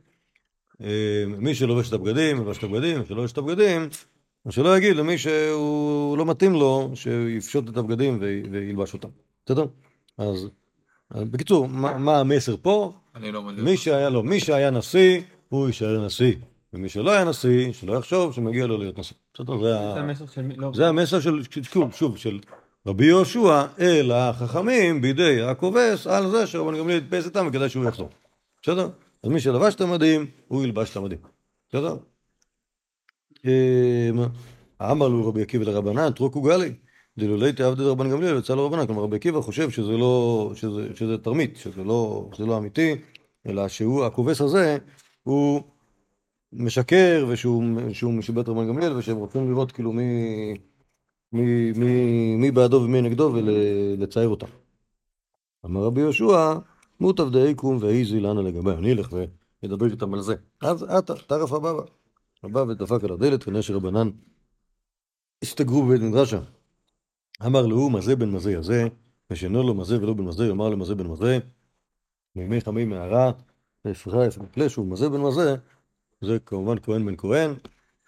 [1.26, 3.88] מי שלובש את הבגדים, ילבש את הבגדים, שלא לובש את הבגדים,
[4.50, 8.18] שלא יגיד למי שהוא לא מתאים לו, שיפשוט את הבגדים
[8.50, 9.08] וילבש אותם.
[9.46, 9.66] בסדר?
[10.18, 10.48] אז,
[11.10, 12.92] בקיצור, מה, מה המסר פה?
[13.14, 13.64] אני לא מבין.
[13.64, 15.20] מי שהיה לו, מי שהיה נשיא,
[15.56, 16.34] הוא יישאר נשיא.
[16.72, 19.16] ומי שלא היה נשיא, שלא יחשוב שמגיע לו להיות נשיא.
[19.34, 19.56] בסדר?
[19.58, 20.00] זה, זה ה...
[20.00, 20.52] המסר של?
[20.56, 20.70] לא.
[20.74, 22.38] זה המסר של, שוב, שוב, של
[22.86, 28.08] רבי יהושע אל החכמים בידי הכובס על זה שרבן גמליאל יתפס איתם וכדאי שהוא יחזור.
[28.62, 28.88] בסדר?
[29.24, 31.18] אז מי שלבש את המדים, הוא ילבש את המדים.
[31.68, 31.96] בסדר?
[33.44, 34.18] אמ,
[34.82, 36.72] אמר לו רבי עקיבא לרבנן, טרוקו גלי,
[37.18, 38.86] דלולי תעבדי רבן גמליאל יצא לו רבנן.
[38.86, 42.94] כלומר, רבי עקיבא חושב שזה לא, שזה, שזה תרמית, שזה לא, שזה לא אמיתי,
[43.48, 44.78] אלא שהוא, הכובס הזה,
[45.26, 45.62] הוא
[46.52, 50.04] משקר ושהוא שהוא משיבת רבן גמליאל ושהם רוצים לראות כאילו מי,
[51.32, 54.46] מי, מי, מי בעדו ומי נגדו ולצייר אותם.
[55.64, 56.54] אמר רבי יהושע,
[57.00, 59.14] מוטב דאיקום ואיזיל אנא לגבייהו, אני אלך
[59.62, 60.34] ואדבר איתם על זה.
[60.60, 61.82] אתא, טרף אבבא.
[62.42, 64.10] הוא בא ודפק על הדלת, כנראה שרבנן
[65.42, 66.40] הסתגרו בבית מדרשה.
[67.46, 68.88] אמר לו, מזה בן מזה יזה,
[69.30, 71.38] ושאינו לא מזה ולא בן מזה, אמר לו מזה בן מזה,
[72.36, 73.32] מימיך מי מערה,
[73.86, 75.54] ואפרך אפר מקלה, שהוא מזה בן מזה,
[76.20, 77.54] זה כמובן כהן בן כהן,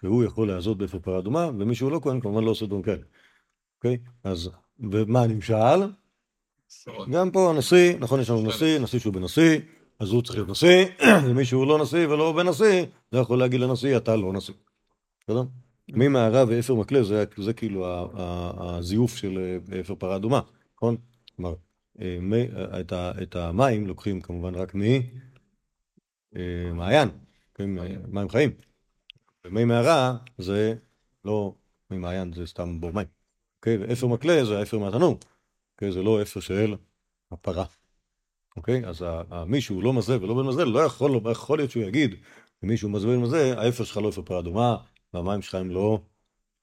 [0.03, 3.03] והוא יכול להזות באפר פרה אדומה, ומי שהוא לא כהן כמובן לא עושה דברים כאלה.
[3.77, 3.97] אוקיי?
[4.23, 4.49] אז,
[4.91, 5.55] ומה הנמשל?
[6.69, 7.09] עשרות.
[7.09, 9.59] גם פה הנשיא, נכון, יש לנו נשיא, נשיא שהוא בן נשיא,
[9.99, 10.85] אז הוא צריך להיות נשיא,
[11.25, 14.53] ומי שהוא לא נשיא ולא בן נשיא, לא יכול להגיד לנשיא, אתה לא נשיא.
[15.23, 15.43] בסדר?
[15.89, 17.85] ממערה ואפר מקלה, זה, זה כאילו
[18.57, 20.39] הזיוף של אה, אפר פרה אדומה,
[20.75, 20.97] נכון?
[21.35, 21.53] כלומר,
[22.01, 22.81] אה, מי, אה,
[23.21, 25.01] את, המים לוקחים כמובן רק ממעיין,
[27.53, 27.69] כן,
[28.07, 28.51] מים חיים.
[29.45, 30.75] ומי מערה זה
[31.25, 31.55] לא
[31.91, 33.07] ממעיין, זה סתם בור מים.
[33.59, 33.77] אוקיי?
[33.77, 35.19] ואפר מקלה זה האפר מהתנור,
[35.73, 35.91] אוקיי?
[35.91, 36.75] זה לא אפר של
[37.31, 37.65] הפרה,
[38.57, 38.85] אוקיי?
[38.85, 39.05] אז
[39.47, 42.15] מי שהוא לא מזה ולא בן מזה, לא יכול, לא יכול להיות שהוא יגיד,
[42.63, 44.77] למי שהוא מזה ובן מזה, האפר שלך לא אפר פרה אדומה,
[45.13, 46.01] והמים שלך הם לא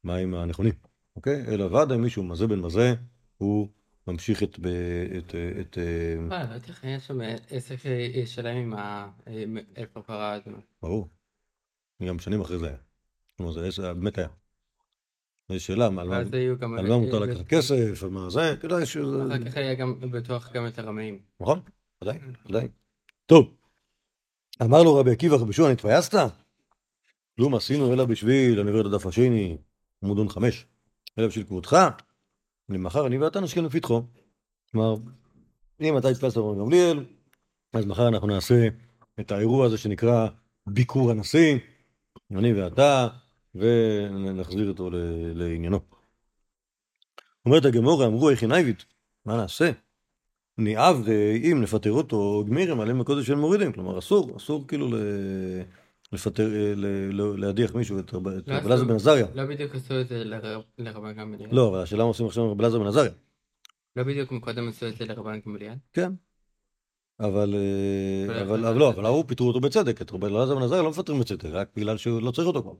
[0.04, 0.72] מים הנכונים,
[1.16, 1.44] אוקיי?
[1.48, 2.94] אלא ודאי מי שהוא מזה בן מזה,
[3.38, 3.68] הוא
[4.06, 4.64] ממשיך את, את,
[5.18, 7.18] את, את, אה, לא יודעת איך היה שם
[7.50, 8.74] עסק אה, שלם עם
[9.76, 10.58] האפר פרה האדומה.
[10.82, 11.08] ברור.
[12.02, 12.76] גם שנים אחרי זה היה.
[13.36, 14.28] כלומר, זה זה באמת היה.
[15.50, 16.22] יש שאלה, על מה-
[16.98, 19.26] מותר אה, לקחת כסף, על מה זה, כדאי שזה...
[19.26, 21.18] אחר כך היה גם בטוח גם את הרמאים.
[21.40, 21.60] נכון?
[22.02, 22.68] ודאי, ודאי.
[23.26, 23.54] טוב,
[24.62, 26.18] אמר לו רבי עקיבא, רבי שועה, נתפייסת?
[27.36, 29.56] כלום עשינו אלא בשביל, אני עובר את הדף השני,
[30.04, 30.66] עמוד עון חמש,
[31.18, 31.76] אלא בשביל כבודך,
[32.68, 34.02] למחר אני ואתה נשכם לפתחו.
[34.72, 34.94] כלומר,
[35.80, 37.04] אם אתה התפסת ברבי גמליאל,
[37.72, 38.68] אז מחר אנחנו נעשה
[39.20, 40.28] את האירוע הזה שנקרא
[40.66, 41.58] ביקור הנשיא,
[42.30, 43.08] אני ואתה,
[43.54, 44.90] ונחזיר אותו
[45.34, 45.80] לעניינו.
[47.46, 48.84] אומרת הגמורה, אמרו איך נייבית,
[49.26, 49.70] מה נעשה?
[50.58, 51.08] ניאב
[51.52, 55.62] אם נפטר אותו גמירים עליהם בקודש של מורידים, כלומר אסור, אסור כאילו ל-
[56.12, 58.84] לפטר, ל- ל- להדיח מישהו, את רב את לא אלעזר אסור.
[58.88, 59.26] בן עזריה.
[59.34, 61.48] לא בדיוק עשו את זה לרב- לרבן גמליאל.
[61.52, 63.10] לא, אבל השאלה מה עושים עכשיו עם רב אלעזר בן עזריה.
[63.96, 65.74] לא בדיוק מקודם עשו את זה לרבן גמליאל.
[65.92, 66.12] כן.
[67.20, 70.62] אבל, אה, אבל- אבל, אבל לא, אבל ההוא פיטרו אותו בצדק, את רב אלעזר בן
[70.62, 72.72] עזריה לא מפטרים בצדק, רק בגלל שהוא לא צריך אותו כבר.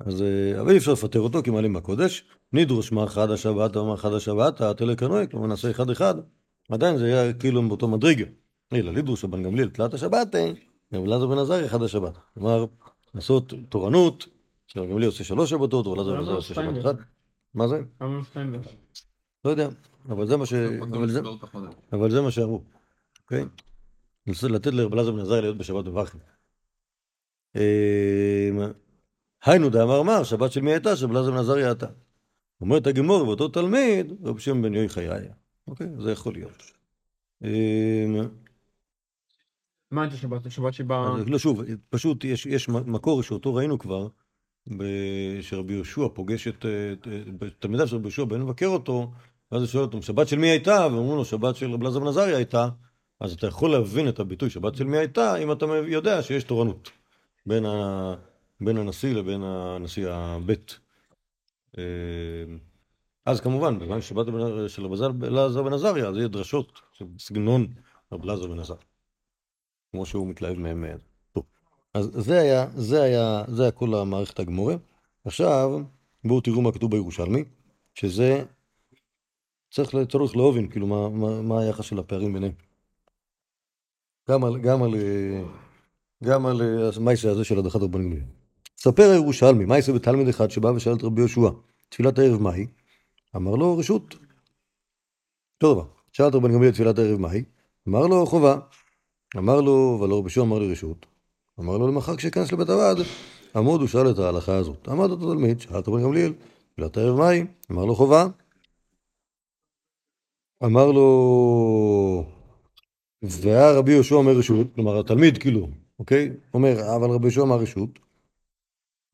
[0.00, 3.96] אז אה, אבל אי אפשר לפטר אותו כי מעלים בקודש, נדרוש מה חד השבת מה
[3.96, 6.14] חד השבת, תלה קנוי, כלומר נעשה אחד אחד,
[6.70, 8.24] עדיין זה היה כאילו באותו מדרגה.
[8.72, 10.52] אלא לידרוש רבן גמליאל תלת השבת, אה,
[10.92, 12.14] רב אלעזר בן עזריה אחד השבת.
[12.34, 12.64] כלומר,
[13.14, 14.26] לעשות תורנות,
[14.66, 16.96] שרב גמליאל עושה שלוש שבתות, רב אלעזר בן עזריה עושה שבת אחת.
[17.54, 17.80] מה זה?
[19.44, 19.68] לא יודע,
[20.08, 20.52] אבל זה מה ש...
[20.92, 21.20] אבל זה-
[22.22, 22.62] מה שאמרו,
[23.22, 23.44] אוקיי?
[24.26, 26.18] ננסה לתת לרב אלעזר בן עזריה להיות בשבת בברכי.
[27.56, 27.60] אמ,
[29.44, 30.96] היינו דאמר מר, שבת של מי הייתה?
[30.96, 31.86] של רב אלעזר בן עזריה הייתה.
[32.60, 35.28] אומרת הגמור, ואותו תלמיד, רב שם בן יוי חיי.
[35.68, 36.62] אוקיי, זה יכול להיות.
[39.90, 40.46] מה הייתה שבת?
[40.46, 41.14] השבת שבה...
[41.26, 44.08] לא, שוב, פשוט יש, יש מקור שאותו ראינו כבר,
[45.40, 46.66] שרבי יהושע פוגש את,
[47.58, 49.10] תלמידיו של רבי יהושע, בא לבקר אותו,
[49.52, 50.88] ואז הוא שואל אותו, שבת של מי הייתה?
[50.92, 52.68] ואומרים לו, שבת של רבי אלעזר בן עזריה הייתה.
[53.20, 56.90] אז אתה יכול להבין את הביטוי שבת של מי הייתה, אם אתה יודע שיש תורנות
[57.46, 58.14] בין, ה,
[58.60, 60.78] בין הנשיא לבין הנשיא הבית.
[61.78, 61.82] אה,
[63.26, 64.26] אז כמובן, בזמן שבת
[64.68, 67.66] של רבי אלעזר בן עזריה, אז יהיה דרשות של סגנון
[68.12, 68.87] רבי אלעזר בן עזריה.
[69.90, 70.84] כמו שהוא מתלהב מהם.
[71.32, 71.44] טוב.
[71.94, 74.74] אז זה היה, זה היה, זה היה כל המערכת הגמורה.
[75.24, 75.80] עכשיו,
[76.24, 77.44] בואו תראו מה כתוב בירושלמי,
[77.94, 78.44] שזה
[79.70, 82.52] צריך לצורך להובין, כאילו, מה, מה, מה היחס של הפערים ביניהם.
[84.30, 84.94] גם על, גם על,
[86.24, 86.62] גם על
[86.96, 88.22] המייסה הזה של הדחת רבן גמליאל.
[88.78, 91.48] ספר הירושלמי, מייסה בתלמיד אחד שבא ושאל את רבי יהושע,
[91.88, 92.66] תפילת הערב מהי?
[93.36, 94.14] אמר לו, רשות.
[95.54, 95.84] אותו דבר.
[96.12, 97.44] שאל את רבן גמליאל תפילת הערב מהי?
[97.88, 98.58] אמר לו, חובה.
[99.36, 101.06] אמר לו, אבל לא רבי אמר לי רשות.
[101.60, 102.96] אמר לו, למחר כשייכנס לבית הוועד,
[103.56, 104.88] עמוד הוא שאל את ההלכה הזאת.
[104.88, 106.32] עמד אותו תלמיד, שאל את רבן גמליאל,
[106.72, 107.44] תפילת הערב מהי?
[107.70, 108.26] אמר לו, חובה.
[110.64, 112.24] אמר לו,
[113.22, 116.30] והיה רבי יהושע אומר רשות, כלומר התלמיד כאילו, אוקיי?
[116.54, 117.98] אומר, אבל רבי יהושע אמר רשות.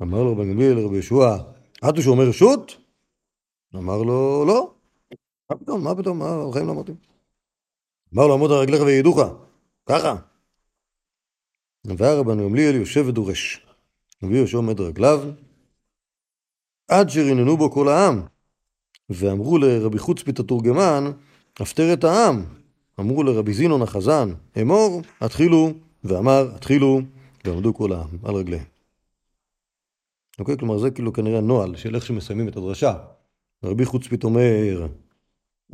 [0.02, 1.36] אמר לו רבן גמליאל לרבי יהושע,
[1.88, 2.76] את שהוא אומר רשות?
[3.76, 4.74] אמר לו, לא.
[5.50, 6.92] מה פתאום, מה פתאום, מה, בחיים לא אמרתי.
[8.14, 9.18] אמר לו, עמוד על רגליך ויעדוך,
[9.86, 10.16] ככה.
[11.84, 13.66] והיה רבן גמליאל יושב ודורש.
[14.22, 15.20] רבי יהושע עומד רגליו,
[16.88, 18.22] עד שריננו בו כל העם.
[19.10, 21.04] ואמרו לרבי חוצפית התורגמן,
[21.60, 22.44] הפטר את העם.
[23.00, 25.72] אמרו לרבי זינון החזן, אמור, התחילו,
[26.04, 27.00] ואמר, התחילו,
[27.44, 28.64] ועמדו כל העם על רגליהם.
[30.38, 32.94] אוקיי, כלומר זה כאילו כנראה נוהל של איך שמסיימים את הדרשה.
[33.64, 34.86] רבי חוצפית אומר,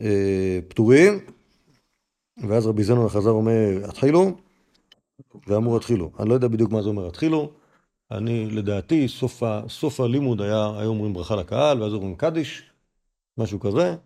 [0.00, 1.18] אה, פטורים,
[2.48, 4.30] ואז רבי זינון החזר אומר, התחילו,
[5.46, 6.10] ואמרו התחילו.
[6.18, 7.52] אני לא יודע בדיוק מה זה אומר התחילו.
[8.10, 12.62] אני, לדעתי, סוף, ה, סוף הלימוד היה, היו אומרים ברכה לקהל, ואז אומרים קדיש,
[13.38, 13.96] משהו כזה.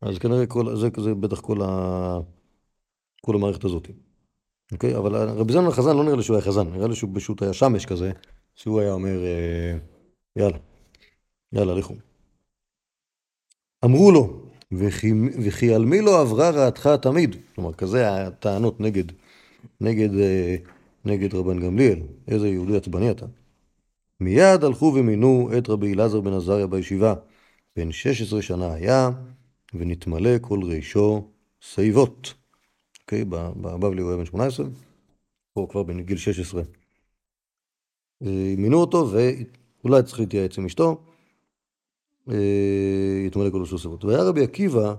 [0.00, 2.18] אז כנראה כל, זה, זה בטח כל, ה,
[3.22, 3.88] כל המערכת הזאת.
[4.72, 4.96] אוקיי?
[4.96, 7.52] אבל רבי זנון החזן לא נראה לי שהוא היה חזן, נראה לי שהוא פשוט היה
[7.52, 8.12] שמש כזה,
[8.54, 9.18] שהוא היה אומר,
[10.36, 10.58] יאללה,
[11.52, 11.94] יאללה, לכו.
[13.84, 15.12] אמרו לו, וכי,
[15.44, 17.36] וכי על מי לא עברה רעתך תמיד?
[17.54, 19.04] כלומר, כזה הטענות נגד,
[19.80, 20.56] נגד, אה,
[21.04, 23.26] נגד רבן גמליאל, איזה יהודי עצבני אתה.
[24.20, 27.14] מיד הלכו ומינו את רבי אלעזר בן עזריה בישיבה.
[27.76, 29.10] בן 16 שנה היה,
[29.74, 31.28] ונתמלא כל רישו
[31.60, 32.34] שיבות.
[33.00, 34.66] אוקיי, בבבלי הוא היה בן 18,
[35.52, 36.62] פה כבר בגיל 16.
[38.22, 41.02] אה, מינו אותו, ואולי צריך להתייעץ עם אשתו,
[43.26, 44.04] יתמלא כל שלוש סיבות.
[44.04, 44.94] והיה רבי עקיבא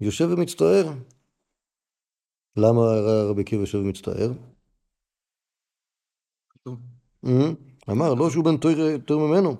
[0.00, 0.92] יושב ומצטער.
[2.56, 2.80] למה
[3.30, 4.32] רבי עקיבא יושב ומצטער?
[7.26, 7.50] אה?
[7.90, 9.56] אמר, לא שהוא בן תויר יותר ממנו,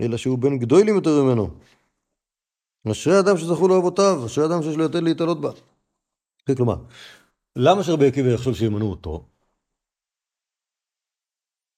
[0.00, 1.48] אלא שהוא בן גדולים יותר ממנו.
[2.90, 5.50] אשרי אדם שזכו לו אבותיו, אשרי אדם שיש לו יותר להתעלות בה.
[6.46, 6.76] כן, כלומר,
[7.56, 9.26] למה שרבי עקיבא יחשוב שימנו אותו?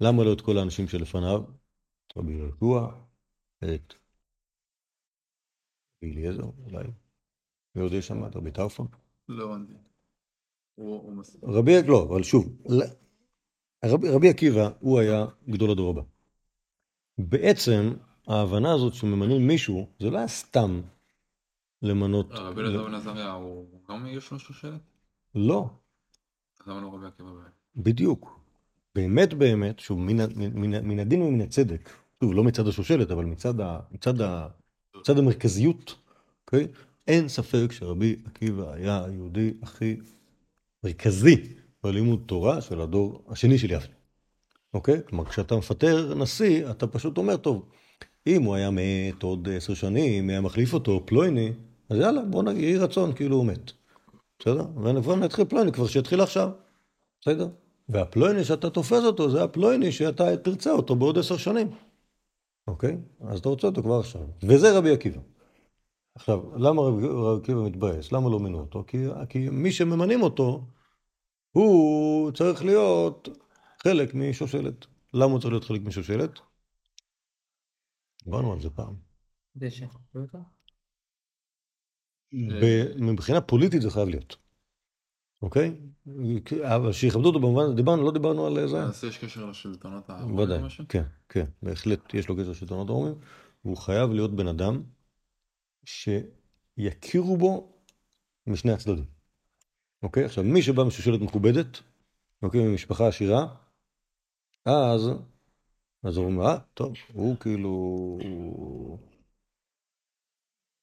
[0.01, 1.43] למה לא את כל האנשים שלפניו?
[2.17, 2.87] רבי יהושע,
[3.65, 3.95] את
[6.13, 6.85] אליעזר, אולי.
[7.75, 8.27] מי עוד יש שם?
[8.27, 8.87] את רבי טרפון?
[9.29, 9.73] לא הבנתי.
[10.75, 11.37] הוא הוא מס...
[11.43, 12.63] רבי, לא, אבל שוב,
[13.85, 16.03] רבי, רבי עקיבא, הוא היה גדול הדור הבא.
[17.19, 17.95] בעצם,
[18.27, 20.81] ההבנה הזאת שממנים מישהו, זה לא היה סתם
[21.83, 22.31] למנות...
[22.31, 24.81] לא, רבי אלעזר בן עזריה הוא גם יש לו שושלת?
[25.35, 25.69] לא,
[26.61, 27.53] אז למה לא רבי עקיבא באמת?
[27.77, 28.41] בדיוק.
[28.95, 31.91] באמת באמת, שוב, מן, הדין ומן הצדק,
[32.21, 34.49] שוב, לא מצד השושלת, אבל מצד, ה, מצד, ה,
[35.05, 35.95] מצד המרכזיות,
[36.47, 36.67] אוקיי?
[37.07, 39.97] אין ספק שרבי עקיבא היה היהודי הכי
[40.85, 41.37] מרכזי
[41.83, 43.95] בלימוד תורה של הדור השני של יבנה.
[44.75, 45.01] אוקיי?
[45.09, 47.65] כלומר, כשאתה מפטר נשיא, אתה פשוט אומר, טוב,
[48.27, 51.53] אם הוא היה מת עוד עשר שנים, היה מחליף אותו פלויני,
[51.91, 53.73] אז יאללה, בוא נגיד, יהי רצון, כאילו הוא מת.
[54.39, 54.67] בסדר?
[54.97, 56.51] וכבר נתחיל פלויני, כבר שיתחיל עכשיו.
[57.21, 57.49] בסדר?
[57.89, 61.69] והפלויני שאתה תופס אותו, זה הפלויני שאתה תרצה אותו בעוד עשר שנים.
[62.67, 62.99] אוקיי?
[63.21, 64.23] אז אתה רוצה אותו כבר עכשיו.
[64.43, 65.21] וזה רבי עקיבא.
[66.15, 68.13] עכשיו, למה רבי רבי עקיבא מתבאס?
[68.13, 68.85] למה לא מינו אותו?
[68.87, 68.99] כי,
[69.29, 70.67] כי מי שממנים אותו,
[71.51, 73.29] הוא צריך להיות
[73.83, 74.87] חלק משושלת.
[75.15, 76.31] למה הוא צריך להיות חלק משושלת?
[78.25, 78.95] דיברנו על זה פעם.
[79.57, 79.87] דשא.
[80.13, 80.21] לא
[83.13, 84.37] מבחינה פוליטית זה חייב להיות.
[85.45, 85.77] אוקיי?
[86.63, 88.83] אבל שיכבדו אותו במובן, דיברנו, לא דיברנו על זה.
[88.83, 90.59] אז יש קשר לשלטונות הרומאים ודאי?
[90.89, 93.15] כן, כן, בהחלט יש לו קשר לשלטונות הרומאים,
[93.65, 94.83] והוא חייב להיות בן אדם
[95.85, 97.73] שיכירו בו
[98.47, 99.05] משני הצדדים.
[100.03, 100.25] אוקיי?
[100.25, 101.81] עכשיו, מי שבא משושלת מכובדת,
[102.43, 103.55] אוקיי, ממשפחה עשירה,
[104.65, 105.11] אז,
[106.03, 108.99] אז הוא אומר, אה, טוב, הוא כאילו, הוא...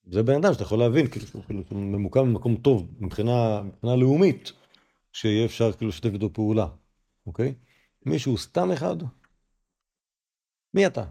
[0.08, 4.52] זה בן אדם שאתה יכול להבין, כאילו, כאילו ממוקם במקום טוב מבחינה, מבחינה לאומית,
[5.14, 6.68] שיהיה אפשר כאילו לשתף איתו פעולה,
[7.26, 7.54] אוקיי?
[8.06, 8.96] מישהו סתם אחד,
[10.74, 11.04] מי אתה?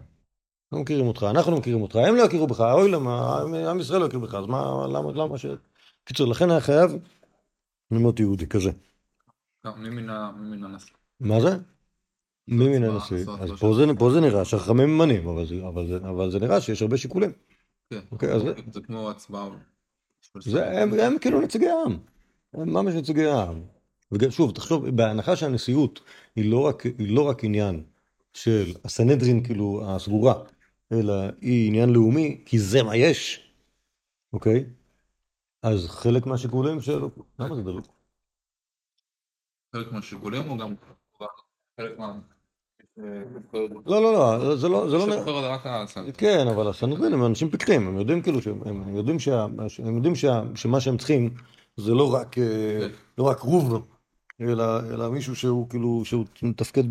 [0.71, 3.99] לא מכירים אותך, אנחנו לא מכירים אותך, הם לא יכירו בך, אוי למה, עם ישראל
[3.99, 5.45] לא יכיר בך, אז מה, למה, למה ש...
[6.03, 6.91] קיצור, לכן היה חייב
[7.91, 8.71] ללמוד יהודי כזה.
[9.65, 10.93] גם, מי מינה מי מינה נשיא?
[11.19, 11.57] מה זה?
[12.47, 13.25] מי מן הנשיא?
[13.39, 15.27] אז לא פה זה, נראה שהחכמים ממנים,
[16.03, 17.31] אבל זה נראה שיש הרבה שיקולים.
[17.91, 17.99] כן.
[18.11, 19.49] אוקיי, אז זה- כמו הצבעה.
[20.39, 21.97] זה, הם, הם כאילו נציגי העם.
[22.53, 23.63] הם ממש נציגי העם.
[24.11, 25.99] ושוב, תחשוב, בהנחה שהנשיאות
[26.35, 27.83] היא לא רק, היא לא רק עניין
[28.33, 30.33] של הסנהדרין, כאילו, הסגורה,
[30.91, 33.51] אלא היא עניין לאומי, כי זה מה יש,
[34.33, 34.65] אוקיי?
[35.63, 36.99] אז חלק מהשיקולים של...
[37.39, 37.87] למה זה דלוק?
[39.75, 40.75] חלק מהשיקולים הוא גם
[41.77, 42.19] חלק מה...
[42.97, 44.89] לא, לא, לא, זה לא...
[44.89, 45.05] זה לא...
[46.17, 49.45] כן, אבל הסנהדרין הם אנשים פיקחים, הם יודעים כאילו, שהם, הם יודעים, שה,
[49.83, 50.13] הם יודעים
[50.55, 51.33] שמה שהם צריכים
[51.77, 53.87] זה לא רק, אה, לא רק רוב,
[54.41, 56.83] אלא, מישהו שהוא כאילו, שהוא מתפקד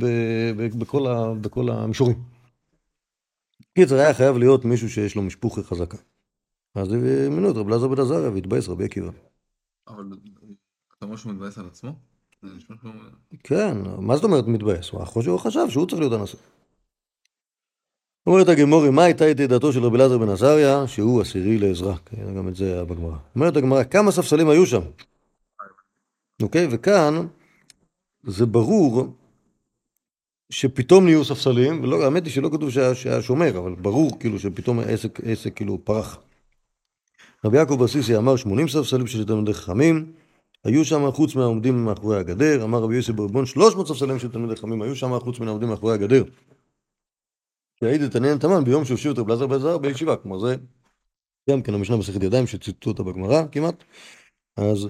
[1.43, 2.17] בכל, המישורים.
[3.75, 5.97] קיצר, היה חייב להיות מישהו שיש לו משפוחה חזקה.
[6.75, 6.89] אז
[7.31, 9.11] מינו את רב אלעזר בן עזריה והתבאס רבי עקיבא.
[9.89, 10.05] אבל
[10.99, 11.93] אתה אומר שהוא מתבאס על עצמו?
[13.45, 14.91] כן, מה זאת אומרת מתבאס?
[14.91, 16.39] הוא חשב שהוא צריך להיות הנשיא.
[18.27, 21.97] אומרת הגמורי, מה הייתה את דעתו של רבי אלעזר בן עזריה, שהוא עשירי לעזרה?
[21.97, 23.17] כן, גם את זה היה בגמרא.
[23.35, 24.81] אומרת הגמרא, כמה ספסלים היו שם?
[26.43, 27.27] אוקיי, וכאן
[28.23, 29.15] זה ברור
[30.51, 34.79] שפתאום נהיו ספסלים, ולא, האמת היא שלא כתוב שהיה, שהיה שומר, אבל ברור כאילו שפתאום
[34.79, 36.19] העסק, העסק כאילו פרח.
[37.45, 40.13] רבי יעקב ברסיסי אמר 80 ספסלים של תלמידי חכמים,
[40.65, 44.83] היו שם חוץ מהעומדים מאחורי הגדר, אמר רבי יוסף ברבון 300 ספסלים של תלמידי חכמים,
[44.83, 46.25] היו שם חוץ מן העומדים מאחורי הגדר.
[47.83, 50.57] יעיד את עניין תמן ביום שהושיעו את רבי אלעזר בן עזריה בישיבה, כמו זה
[51.51, 53.85] גם כן המשנה מסכת ידיים שציטטו אותה בגמרא כמעט,
[54.57, 54.89] אז,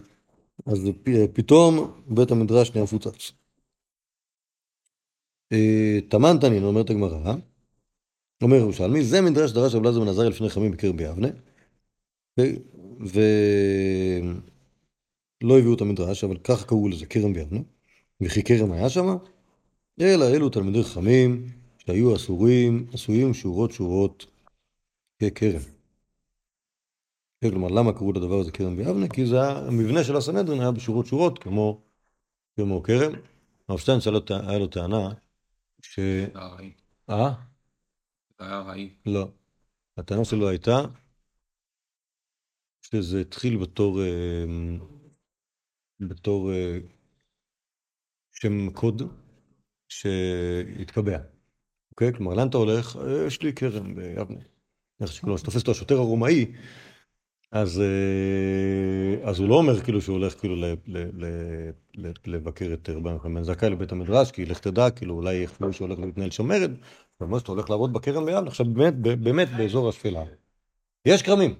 [0.66, 0.78] אז
[1.32, 3.32] פתאום בית המדרש נהיה מפוצץ.
[5.52, 7.34] אה, תמן תנין, אומרת הגמרא,
[8.42, 11.28] אומר ירושלמי, זה מדרש דרש רבי אלעזר בן עזריה לפני חמים בקרב ביבנה,
[15.42, 17.60] ולא הביאו את המדרש, אבל ככה קראו לזה, כרם ביבנה,
[18.20, 19.06] וכי כרם היה שם,
[20.00, 21.46] אלא אלו תלמידי חכמים
[21.78, 24.26] שהיו אסורים, עשויים שורות שורות
[25.22, 25.60] ככרם.
[27.40, 29.08] כן, כלומר, למה קראו לדבר הזה כרם ביבנה?
[29.08, 31.80] כי זה היה, המבנה של הסנהדרין היה בשורות שורות, כמו,
[32.56, 33.12] כמו כרם.
[33.68, 35.12] הרב שטיינץ היה לו טענה
[35.82, 35.98] ש...
[37.10, 37.32] אה?
[38.38, 38.94] זה היה רעי.
[39.06, 39.28] לא.
[39.96, 40.80] הטענה שלו הייתה
[42.82, 44.44] שזה התחיל בתור, אה,
[46.00, 46.78] בתור אה,
[48.32, 49.02] שם קוד
[49.88, 51.18] שהתקבע.
[51.90, 52.12] אוקיי?
[52.12, 52.96] כלומר, לאן אתה הולך?
[52.96, 54.40] "אה, יש לי כרם ביבנה.
[55.00, 56.46] איך שקוראים לו, שתופס אותו השוטר הרומאי,
[57.52, 61.24] אז, אה, אז הוא לא אומר כאילו שהוא הולך כאילו ל, ל,
[61.94, 65.88] ל, לבקר את רבן בן זכאי לבית המדרש, כי לך תדע, כאילו אולי יחשבו שהוא
[65.88, 69.88] הולך להתנהל שם מרד, הוא אומר שאתה הולך לעבוד בכרם ביבנה, עכשיו באמת, באמת באזור
[69.88, 70.24] השפלה.
[71.04, 71.54] יש כרמים,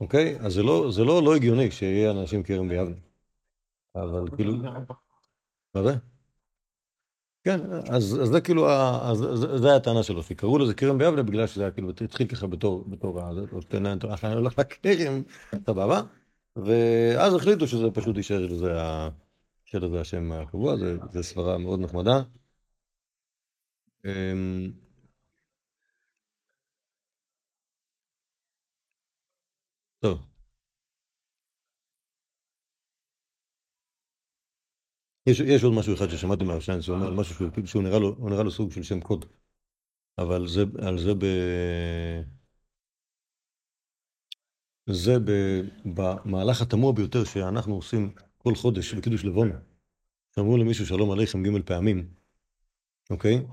[0.00, 0.36] אוקיי?
[0.40, 3.07] אז זה לא, זה לא, לא הגיוני שיהיה אנשים כרם ביבנה.
[4.02, 4.52] אבל כאילו,
[5.74, 5.94] מה זה?
[7.44, 10.98] כן, אז, אז זה כאילו, ה- אז, זה, זה היה הטענה שלו, שקראו לזה כרם
[10.98, 13.20] ביבנה בגלל שזה היה כאילו, התחיל ככה בתור, בתור,
[13.84, 15.22] להם, אני הולך לכרם,
[15.66, 16.02] סבבה,
[16.56, 19.08] ואז החליטו שזה פשוט יישאר לזה, ה-
[19.66, 22.22] יישאר לזה השם הקבוע, זה, זה סברה מאוד נחמדה.
[24.04, 24.72] אמ,
[30.00, 30.27] טוב.
[35.30, 38.42] יש, יש עוד משהו אחד ששמעתי מהרשן, שהוא אומר משהו שהוא, שהוא נראה לו, נראה
[38.42, 39.24] לו סוג של שם קוד.
[40.18, 41.24] אבל זה, על זה ב...
[44.90, 45.30] זה ב,
[45.94, 49.58] במהלך התמוה ביותר שאנחנו עושים כל חודש בקידוש לבונה.
[50.34, 52.08] שאמרו למישהו שלום עליכם ג' פעמים,
[53.10, 53.46] אוקיי?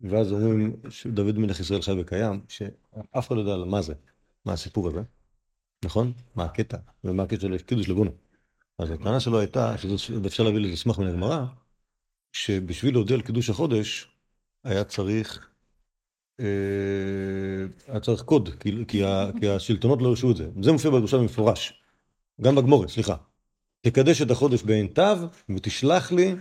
[0.00, 3.94] ואז אומרים שדוד מלך ישראל חי וקיים, שאף אחד לא יודע מה זה,
[4.44, 5.00] מה הסיפור הזה,
[5.84, 6.12] נכון?
[6.34, 8.10] מה הקטע, ומה הקטע של קידוש לבונה.
[8.78, 9.74] אז הטענה שלו הייתה,
[10.22, 11.44] ואפשר להביא לזה מסמך מן הגמרא,
[12.32, 14.08] שבשביל להודיע על קידוש החודש,
[14.64, 15.48] היה צריך,
[16.40, 16.46] אה,
[17.88, 18.84] היה צריך קוד, כי,
[19.40, 20.48] כי, השלטונות לא הרשו את זה.
[20.62, 21.82] זה מופיע בירושלים במפורש,
[22.40, 23.16] גם בגמורת, סליחה.
[23.80, 25.02] תקדש את החודש בעין תו,
[25.56, 26.34] ותשלח לי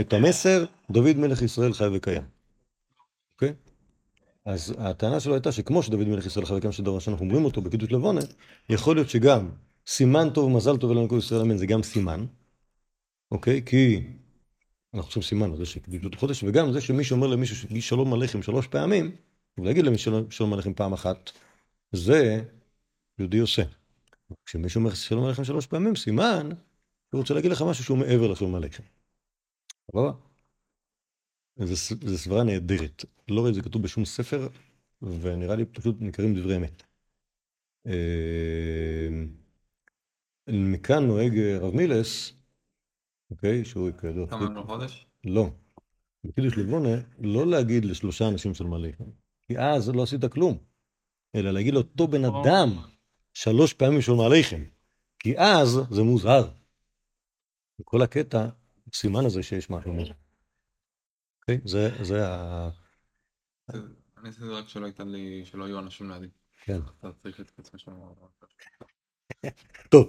[0.00, 2.22] את המסר, דוד מלך ישראל חי וקיים.
[3.34, 3.54] אוקיי?
[4.44, 7.92] אז הטענה שלו הייתה שכמו שדוד מלך ישראל חי וקיים, שדבר שאנחנו אומרים אותו בקידוש
[7.92, 8.20] לבונה,
[8.68, 9.48] יכול להיות שגם
[9.90, 12.26] סימן טוב ומזל טוב אלוהים כל ישראל אמן זה גם סימן,
[13.30, 13.62] אוקיי?
[13.66, 14.06] כי
[14.94, 19.16] אנחנו חושבים סימן, זה שקידוש חודש, וגם זה שמי שאומר למישהו שלום עליכם שלוש פעמים,
[19.58, 21.30] ולהגיד למישהו שלום- עליכם פעם אחת,
[21.92, 22.42] זה
[23.18, 23.62] יהודי עושה.
[24.44, 26.48] כשמישהו אומר שלום עליכם שלוש פעמים, סימן
[27.10, 28.82] שהוא רוצה להגיד לך משהו שהוא מעבר לשלום עליכם.
[29.90, 30.12] סבבה?
[31.56, 33.04] זו סברה נהדרת.
[33.28, 34.48] לא רואה את זה כתוב בשום ספר,
[35.02, 36.82] ונראה לי פשוט ניכרים דברי אמת.
[40.52, 42.32] מכאן נוהג אה, רב מילס,
[43.30, 45.06] אוקיי, שהוא כידוע, כמה ימים לחודש?
[45.24, 45.50] לא.
[46.24, 46.88] בקידוש לבונה,
[47.18, 50.58] לא להגיד לשלושה אנשים של מלאכים, כי אז לא עשית כלום,
[51.34, 52.68] אלא להגיד לאותו בן אדם
[53.34, 54.70] שלוש פעמים של מלאכים,
[55.18, 56.50] כי אז זה מוזהר.
[57.80, 58.48] וכל הקטע,
[58.94, 60.12] סימן הזה שיש משהו מזה.
[61.40, 61.60] אוקיי?
[61.64, 62.70] זה, זה ה...
[64.18, 66.28] אני עשיתי רק שלא ייתן לי, שלא יהיו אנשים לידי.
[66.64, 66.78] כן.
[66.98, 67.92] אתה צריך להתקצר שם.
[69.88, 70.08] טוב,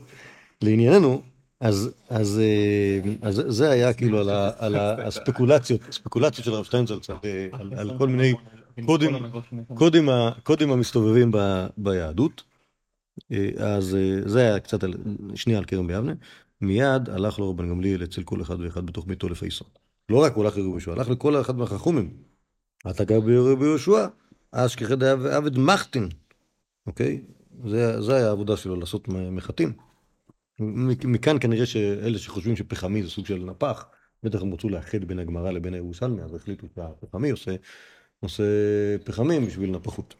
[0.62, 1.22] לענייננו,
[1.60, 7.10] אז, אז, אה, אז זה היה כאילו על, ה, על הספקולציות, הספקולציות של הרב שטיינזלץ
[7.10, 8.34] על, אה, על, על כל מיני
[8.86, 9.16] קודים,
[9.74, 10.10] קודים,
[10.44, 12.44] קודים המסתובבים ב, ביהדות.
[13.32, 14.94] אה, אז זה היה קצת על,
[15.36, 16.14] שנייה על כרם ביבנה.
[16.62, 19.66] מיד הלך לו רבן גמליאל אצל כל אחד ואחד בתוך ביתו לפייסו.
[20.10, 22.14] לא רק הוא הלך לרבי יהושע, הלך לכל אחד מהחכומים.
[22.90, 24.08] אתה גר ברבי יהושע,
[24.52, 24.94] אשכחי
[25.32, 26.10] עבד מחטין,
[26.88, 27.22] אוקיי?
[27.70, 29.74] זה, זה היה העבודה שלו, לעשות מחטים.
[31.06, 33.86] מכאן כנראה שאלה שחושבים שפחמי זה סוג של נפח,
[34.24, 37.56] בטח הם רצו לאחד בין הגמרא לבין הירושלמי, אז החליטו שהפחמי עושה,
[38.20, 38.44] עושה
[39.06, 40.16] פחמים בשביל נפחות.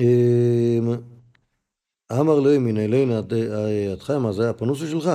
[0.00, 0.88] אמ,
[2.12, 3.32] אמר לי מן אלינה עד
[3.98, 5.10] חיימה, זה הפנוסה שלך?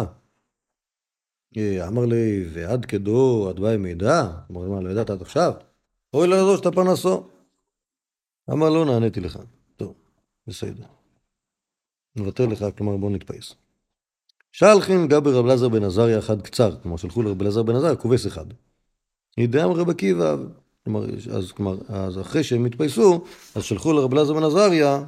[1.57, 4.21] אה, אמר לי, ועד כדו עד באי מידע?
[4.51, 5.53] אמר מה, לא ידעת עד עכשיו?
[6.13, 7.29] אוי לעזור שאתה פנסו.
[8.51, 9.39] אמר לא נעניתי לך.
[10.51, 10.83] בסדר.
[12.15, 13.55] נוותר לך, כלומר בוא נתפייס.
[14.51, 18.27] שלחין גבר רב אלעזר בן עזריה אחד קצר, כלומר שלחו לרב אלעזר בן עזריה כובס
[18.27, 18.45] אחד.
[19.37, 20.35] ידעם רב עקיבא,
[20.83, 23.23] כלומר, אז, כלומר, אז אחרי שהם התפייסו,
[23.55, 25.03] אז שלחו לרב אלעזר בן עזריה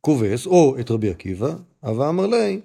[0.00, 1.54] כובס, או את רבי עקיבא,
[1.84, 2.60] אבה אמר לי,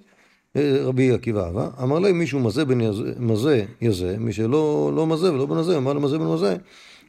[0.56, 5.06] אה, רבי עקיבא אבה, אמר לי מישהו מזה בן יזה, מזה יזה, מי שלא לא
[5.06, 6.56] מזה ולא בן הזה, אמר למזה בן מזה,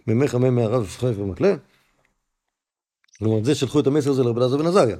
[0.07, 1.55] ממך חמי מהרב יפחף ומקלה.
[3.19, 4.97] כלומר, זה שלחו את המסר הזה לרב אלעזר בן עזריה.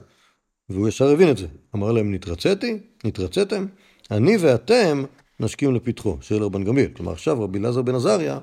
[0.70, 1.47] והוא ישר הבין את זה.
[1.76, 2.80] אמר להם, נתרציתי?
[3.05, 3.65] נתרציתם?
[4.11, 5.03] אני ואתם
[5.39, 6.89] נשכים לפתחו של רבן גמליאל.
[6.93, 8.39] כלומר, עכשיו רבי אלעזר בן עזריה,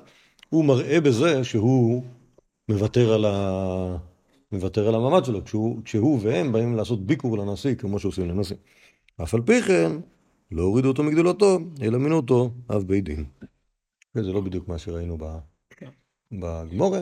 [0.49, 2.03] הוא מראה בזה שהוא
[2.69, 3.97] מוותר על, ה...
[4.51, 8.55] מוותר על המעמד שלו, כשהוא, כשהוא והם באים לעשות ביקור לנשיא, כמו שעושים לנשיא.
[9.23, 9.91] אף על פי כן,
[10.51, 13.25] לא הורידו אותו מגדולתו, אלא מינו אותו אב בית דין.
[14.15, 15.37] וזה לא בדיוק מה שראינו ב...
[16.31, 17.01] בגמורה,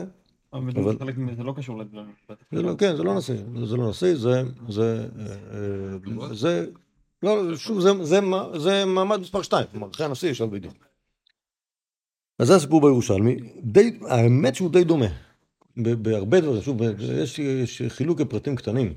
[0.54, 0.96] אבל
[1.36, 2.12] זה לא קשור לדברים.
[2.52, 6.66] זה לא, כן, זה לא נשיא, זה לא נשיא, זה, זה, אה, זה,
[7.22, 10.62] לא, שוב, זה, זה, מה- זה מעמד מספר שתיים, כלומר, אחרי הנשיא יש על בית
[10.62, 10.70] דין.
[12.38, 15.06] אז זה הסיפור בירושלמי, די, האמת שהוא די דומה,
[15.76, 16.82] בהרבה דברים, שוב,
[17.22, 18.94] יש, יש חילוק לפרטים קטנים,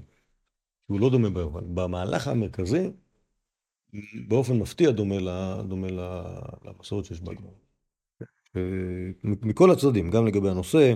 [0.88, 2.90] שהוא לא דומה, אבל במהלך המרכזי,
[4.28, 5.16] באופן מפתיע דומה,
[5.68, 5.88] דומה
[6.66, 7.52] למסורת שיש בגמרא.
[8.56, 8.62] אה,
[9.24, 10.94] מכל הצדדים, גם לגבי הנושא,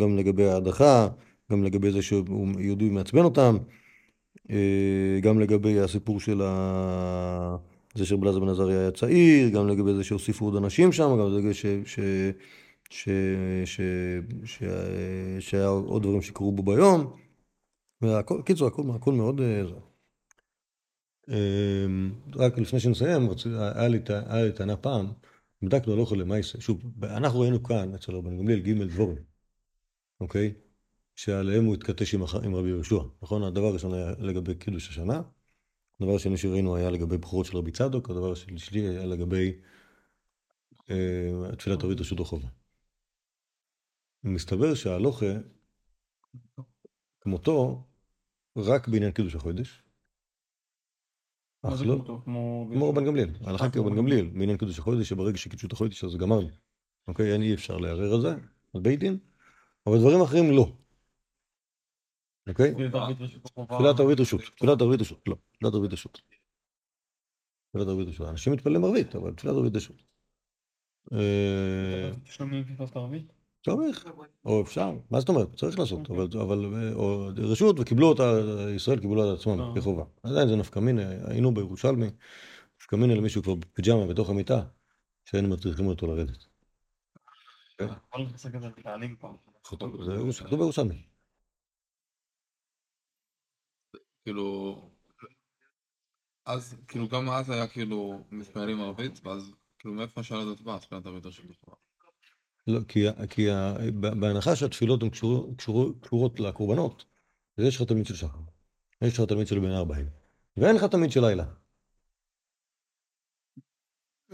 [0.00, 1.08] גם לגבי ההדחה,
[1.52, 3.56] גם לגבי זה שהוא יהודי מעצבן אותם,
[4.50, 7.56] אה, גם לגבי הסיפור של ה...
[7.94, 11.34] זה שרבי אלעזר בן עזריה היה צעיר, גם לגבי זה שהוסיפו עוד אנשים שם, גם
[11.34, 11.66] לגבי ש...
[11.84, 12.00] ש...
[12.90, 13.08] ש...
[13.64, 13.80] ש...
[14.44, 14.62] ש...
[15.40, 17.12] שהיה עוד דברים שקרו בו ביום.
[18.44, 19.40] קיצור, הכל, הכל מאוד...
[19.40, 19.62] אה.
[21.30, 21.86] אה,
[22.36, 23.28] רק לפני שנסיים,
[23.74, 23.98] היה לי,
[24.54, 25.06] טענה פעם,
[25.62, 29.31] בדקנו הלוך למעשה, שוב, אנחנו ראינו כאן אצל רבן גמליאל ג' דבורים,
[30.22, 30.54] אוקיי?
[31.16, 33.42] שעליהם הוא התכתש עם, עם רבי יהושע, נכון?
[33.42, 35.22] הדבר הראשון היה לגבי קידוש השנה,
[36.00, 39.52] הדבר השני שראינו היה לגבי בכורות של רבי צדוק, הדבר השלישי היה לגבי
[40.90, 42.48] אה, תפילת אורית רשות החובה.
[44.24, 45.26] מסתבר שההלוכה,
[47.20, 47.86] כמותו,
[48.56, 49.82] רק בעניין קידוש החודש,
[51.62, 52.20] אך לא?
[52.24, 52.88] כמו...
[52.88, 56.16] רבן גמליאל, ההלכה אה, כרבן כמו גמליאל, בעניין קידוש החודש, שברגע שקידשו את החודש אז
[56.16, 56.48] גמרנו.
[57.08, 58.34] אוקיי, אין אי אפשר לערער על זה,
[58.74, 59.18] על בית דין,
[59.86, 60.66] אבל דברים אחרים לא.
[62.48, 62.72] אוקיי?
[62.72, 63.42] תפילת ערבית רשות.
[63.42, 66.20] תפילת ערבית רשות, רשות, לא, תפילת ערבית רשות.
[67.70, 70.02] תפילת ערבית רשות, אנשים מתפללים ערבית, אבל תפילת ערבית רשות.
[71.12, 72.10] אה,
[72.96, 73.32] ערבית?
[73.64, 74.06] צריך,
[74.44, 75.54] או אפשר, מה זאת אומרת?
[75.56, 76.34] צריך לעשות, אבל,
[77.38, 78.32] רשות, וקיבלו אותה,
[78.74, 79.72] ישראל קיבלו על עצמם אה.
[79.76, 80.04] כחובה.
[80.22, 82.06] עדיין זה נפקא מינה, היינו בירושלמי,
[82.80, 84.62] נפקא מינה למישהו כבר בפיג'מה בתוך המיטה,
[85.24, 86.46] שהיינו מטריחים אותו לרדת.
[89.64, 91.02] כתוב בירושלמי.
[94.24, 94.76] כאילו...
[96.46, 101.06] אז, כאילו, גם אז היה כאילו מתפללים ערבית, ואז, כאילו, מאיפה השאלה הזאת באה, תפילת
[101.06, 101.76] ערבית רשות החובה?
[102.66, 103.00] לא, כי,
[103.30, 103.46] כי
[104.20, 107.04] בהנחה שהתפילות הן קשור, קשור, קשורות לקורבנות,
[107.58, 108.38] אז יש לך תלמיד של שחר,
[109.02, 110.06] יש לך תלמיד של בן ארבעים,
[110.56, 111.44] ואין לך תלמיד של לילה.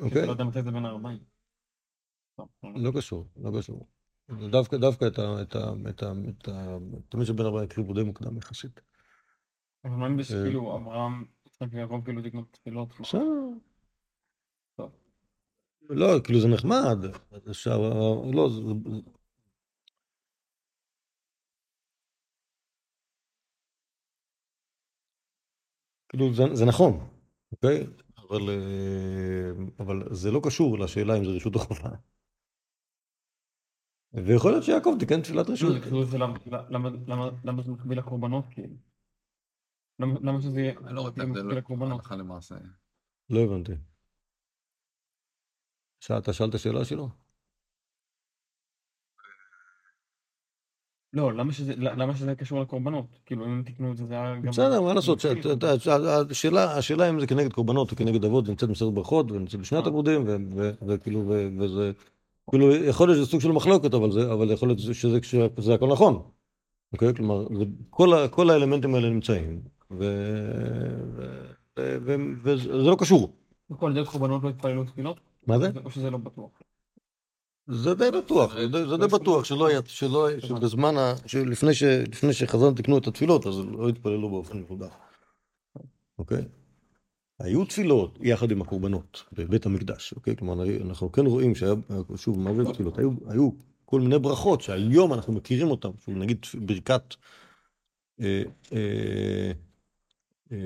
[0.02, 0.26] אוקיי?
[0.26, 1.24] לא יודע מתי זה בין הארבעים.
[2.36, 3.97] טוב, לא קשור, לא קשור.
[4.50, 5.42] דווקא, דווקא את ה...
[5.42, 5.72] את ה...
[5.88, 6.12] את ה...
[6.28, 6.78] את ה...
[7.08, 8.80] תלמיד של בן ארבעים הקריבו די מוקדם יחסית.
[9.84, 10.24] אבל מה אם אה.
[10.24, 13.00] כאילו אברהם, יצחק ויעקב כאילו תקנו תפילות?
[13.00, 13.20] בסדר.
[15.90, 16.98] לא, כאילו זה נחמד,
[17.50, 17.78] אפשר,
[18.32, 18.60] לא, זה,
[26.08, 27.08] כאילו זה, זה נכון,
[27.52, 27.86] אוקיי?
[28.16, 31.90] אבל, אה, אבל זה לא קשור לשאלה אם זה רשות או חובה.
[34.12, 35.74] ויכול להיות שיעקב תיקן תפילת רשות.
[35.74, 38.74] לא, כאילו זה למה- זה מקביל לקורבנות כאילו?
[39.98, 42.00] למה שזה יהיה אני לא רואה את יהיה ההבדל מקביל לקורבנות?
[42.00, 42.54] הלכה למעשה.
[43.30, 43.72] לא הבנתי.
[46.18, 47.08] אתה שאלת שאלה שלו?
[51.12, 53.18] לא, למה שזה למה שזה יהיה קשור לקורבנות?
[53.26, 54.50] כאילו אם תקנו את זה זה היה גם...
[54.50, 55.18] בסדר, מה לעשות,
[56.30, 59.82] השאלה, השאלה אם זה כנגד קורבנות או כנגד אבות, זה נמצאת בסדר ברכות ונמצאת בשנת
[59.84, 59.88] אה.
[59.88, 61.28] עבודים, ו- ו- וכאילו,
[61.60, 61.92] וזה,
[62.50, 65.18] כאילו, יכול להיות שזה סוג של מחלוקת, אבל זה, אבל יכול להיות שזה,
[65.60, 66.22] שזה הכל נכון.
[66.92, 67.14] אוקיי?
[67.14, 69.96] כלומר, זה- כל ה- כל האלמנטים האלה נמצאים, ו-
[71.16, 71.46] ו-
[71.78, 73.32] ו- ו- וזה לא קשור.
[73.70, 75.20] בכל דרך קורבנות לא התפללו תפילות?
[75.46, 75.70] מה זה?
[75.84, 76.50] או שזה לא בטוח?
[77.66, 78.54] זה די בטוח,
[78.88, 81.70] זה די- בטוח שלא היה, שלא, שבזמן, ה- שלפני
[82.12, 84.88] לפני שחז"ל תיקנו את התפילות, אז לא התפללו באופן מסודר.
[86.18, 86.44] אוקיי?
[87.40, 90.36] היו תפילות יחד עם הקורבנות בבית המקדש, אוקיי?
[90.36, 91.74] כלומר, אנחנו כן רואים שהיה,
[92.16, 92.98] שוב, מה זה תפילות?
[92.98, 93.50] היו, היו
[93.84, 97.14] כל מיני ברכות שהיום אנחנו מכירים אותן, שוב, נגיד ברכת
[98.20, 99.52] אה, אה,
[100.52, 100.58] אה,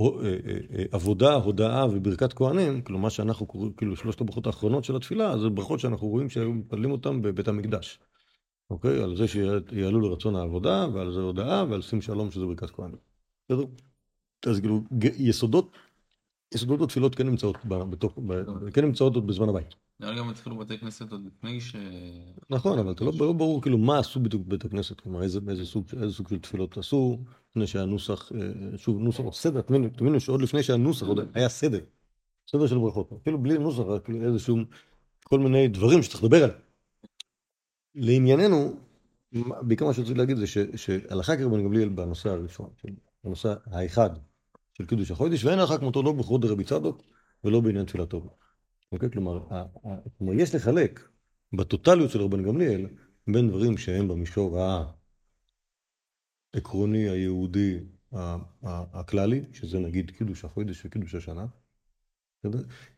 [0.00, 0.36] אה,
[0.78, 5.48] אה, עבודה, הודאה וברכת כהנים, כלומר שאנחנו קוראים, כאילו שלושת הברכות האחרונות של התפילה, זה
[5.48, 7.98] ברכות שאנחנו רואים שהיו מתפללים אותן בבית המקדש.
[8.70, 9.02] אוקיי?
[9.02, 12.96] על זה שיעלו לרצון העבודה, ועל זה הודאה, ועל שים שלום שזה ברכת כהנים.
[13.48, 13.64] בסדר?
[14.46, 14.82] אז כאילו,
[15.18, 15.70] יסודות,
[16.54, 19.74] יסודות התפילות כן נמצאות בתוך, ב- כן נמצאות עוד בזמן הבית.
[20.00, 21.76] נראה לי גם התחילו בתי כנסת עוד לפני ש...
[22.50, 26.28] נכון, אבל אתה לא לא ברור כאילו מה עשו בדיוק בבית הכנסת, כלומר איזה, סוג,
[26.28, 27.18] של תפילות עשו,
[27.50, 29.60] לפני שהנוסח, אה, שוב, נוסח או סדר,
[29.96, 31.80] תבינו שעוד לפני שהנוסח עוד היה סדר,
[32.50, 34.56] סדר של ברכות, אפילו בלי נוסח, רק איזשהו,
[35.24, 36.60] כל מיני דברים שצריך לדבר עליהם.
[37.94, 38.76] לענייננו,
[39.62, 42.70] בעיקר מה שרציתי להגיד זה שהלכה כרבן גמליאל בנושא הראשון,
[43.24, 44.10] בנושא האחד
[44.80, 47.02] של קידוש החודש, ואין הלכה כמותו לא בכבוד רבי צדוק
[47.44, 48.28] ולא בעניין תפילת טוב.
[48.92, 49.10] אוקיי?
[49.10, 49.46] כלומר,
[50.18, 51.08] כלומר, יש לחלק
[51.52, 52.86] בטוטליות של רבן גמליאל
[53.28, 54.58] בין דברים שהם במישור
[56.54, 57.78] העקרוני, היהודי,
[58.62, 61.46] הכללי, שזה נגיד קידוש החודש וקידוש השנה?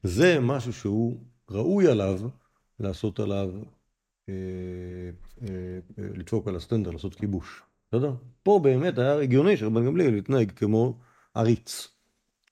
[0.02, 2.20] זה משהו שהוא ראוי עליו
[2.80, 3.50] לעשות עליו,
[4.28, 4.34] אה,
[5.42, 8.14] אה, אה, לדפוק על הסטנדר, לעשות כיבוש, בסדר?
[8.42, 10.98] פה באמת היה הגיוני שרבן גמליאל יתנהג כמו
[11.34, 11.88] עריץ,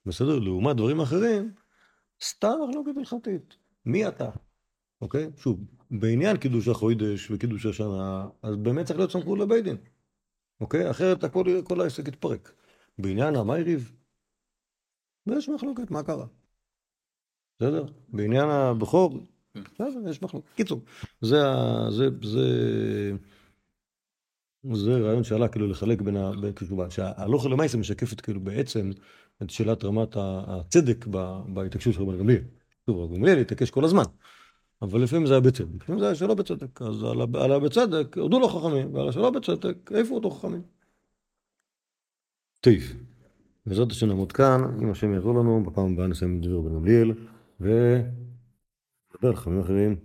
[0.05, 0.39] בסדר?
[0.39, 1.53] לעומת דברים אחרים,
[2.23, 3.55] סתם מחלוקת הלכתית.
[3.85, 4.29] מי אתה?
[5.01, 5.29] אוקיי?
[5.37, 5.59] שוב,
[5.91, 9.77] בעניין קידוש החוידש וקידוש השנה, אז באמת צריך להיות סמכות לבית דין.
[10.61, 10.91] אוקיי?
[10.91, 12.53] אחרת הכל, כל העסק יתפרק.
[12.99, 13.91] בעניין המייריב,
[15.27, 16.25] יש מחלוקת, מה קרה?
[17.59, 17.85] בסדר?
[18.09, 19.19] בעניין הבכור,
[19.55, 20.47] בסדר, יש מחלוקת.
[20.55, 20.81] קיצור,
[21.21, 22.47] זה, ה- זה, זה,
[24.73, 26.31] זה רעיון שעלה כאילו לחלק בין ה...
[26.55, 28.91] כאילו, שההלוך למעשה משקפת כאילו בעצם
[29.41, 31.07] את שאלת רמת הצדק
[31.53, 32.41] בהתעקשות של רבן גמליאל.
[32.85, 34.03] שוב, רבן גמליאל התעקש כל הזמן,
[34.81, 37.03] אבל לפעמים זה היה בצדק, לפעמים זה היה שלא בצדק, אז
[37.35, 40.61] על הבצדק הודו לו חכמים, ועל השלא בצדק העיפו אותו חכמים.
[42.59, 42.73] טוב,
[43.65, 47.11] בעזרת השם נעמוד כאן, אם השם יעזור לנו, בפעם הבאה נסיים את דברי רבן גמליאל,
[47.59, 49.95] ונדבר על חכמים אחרים.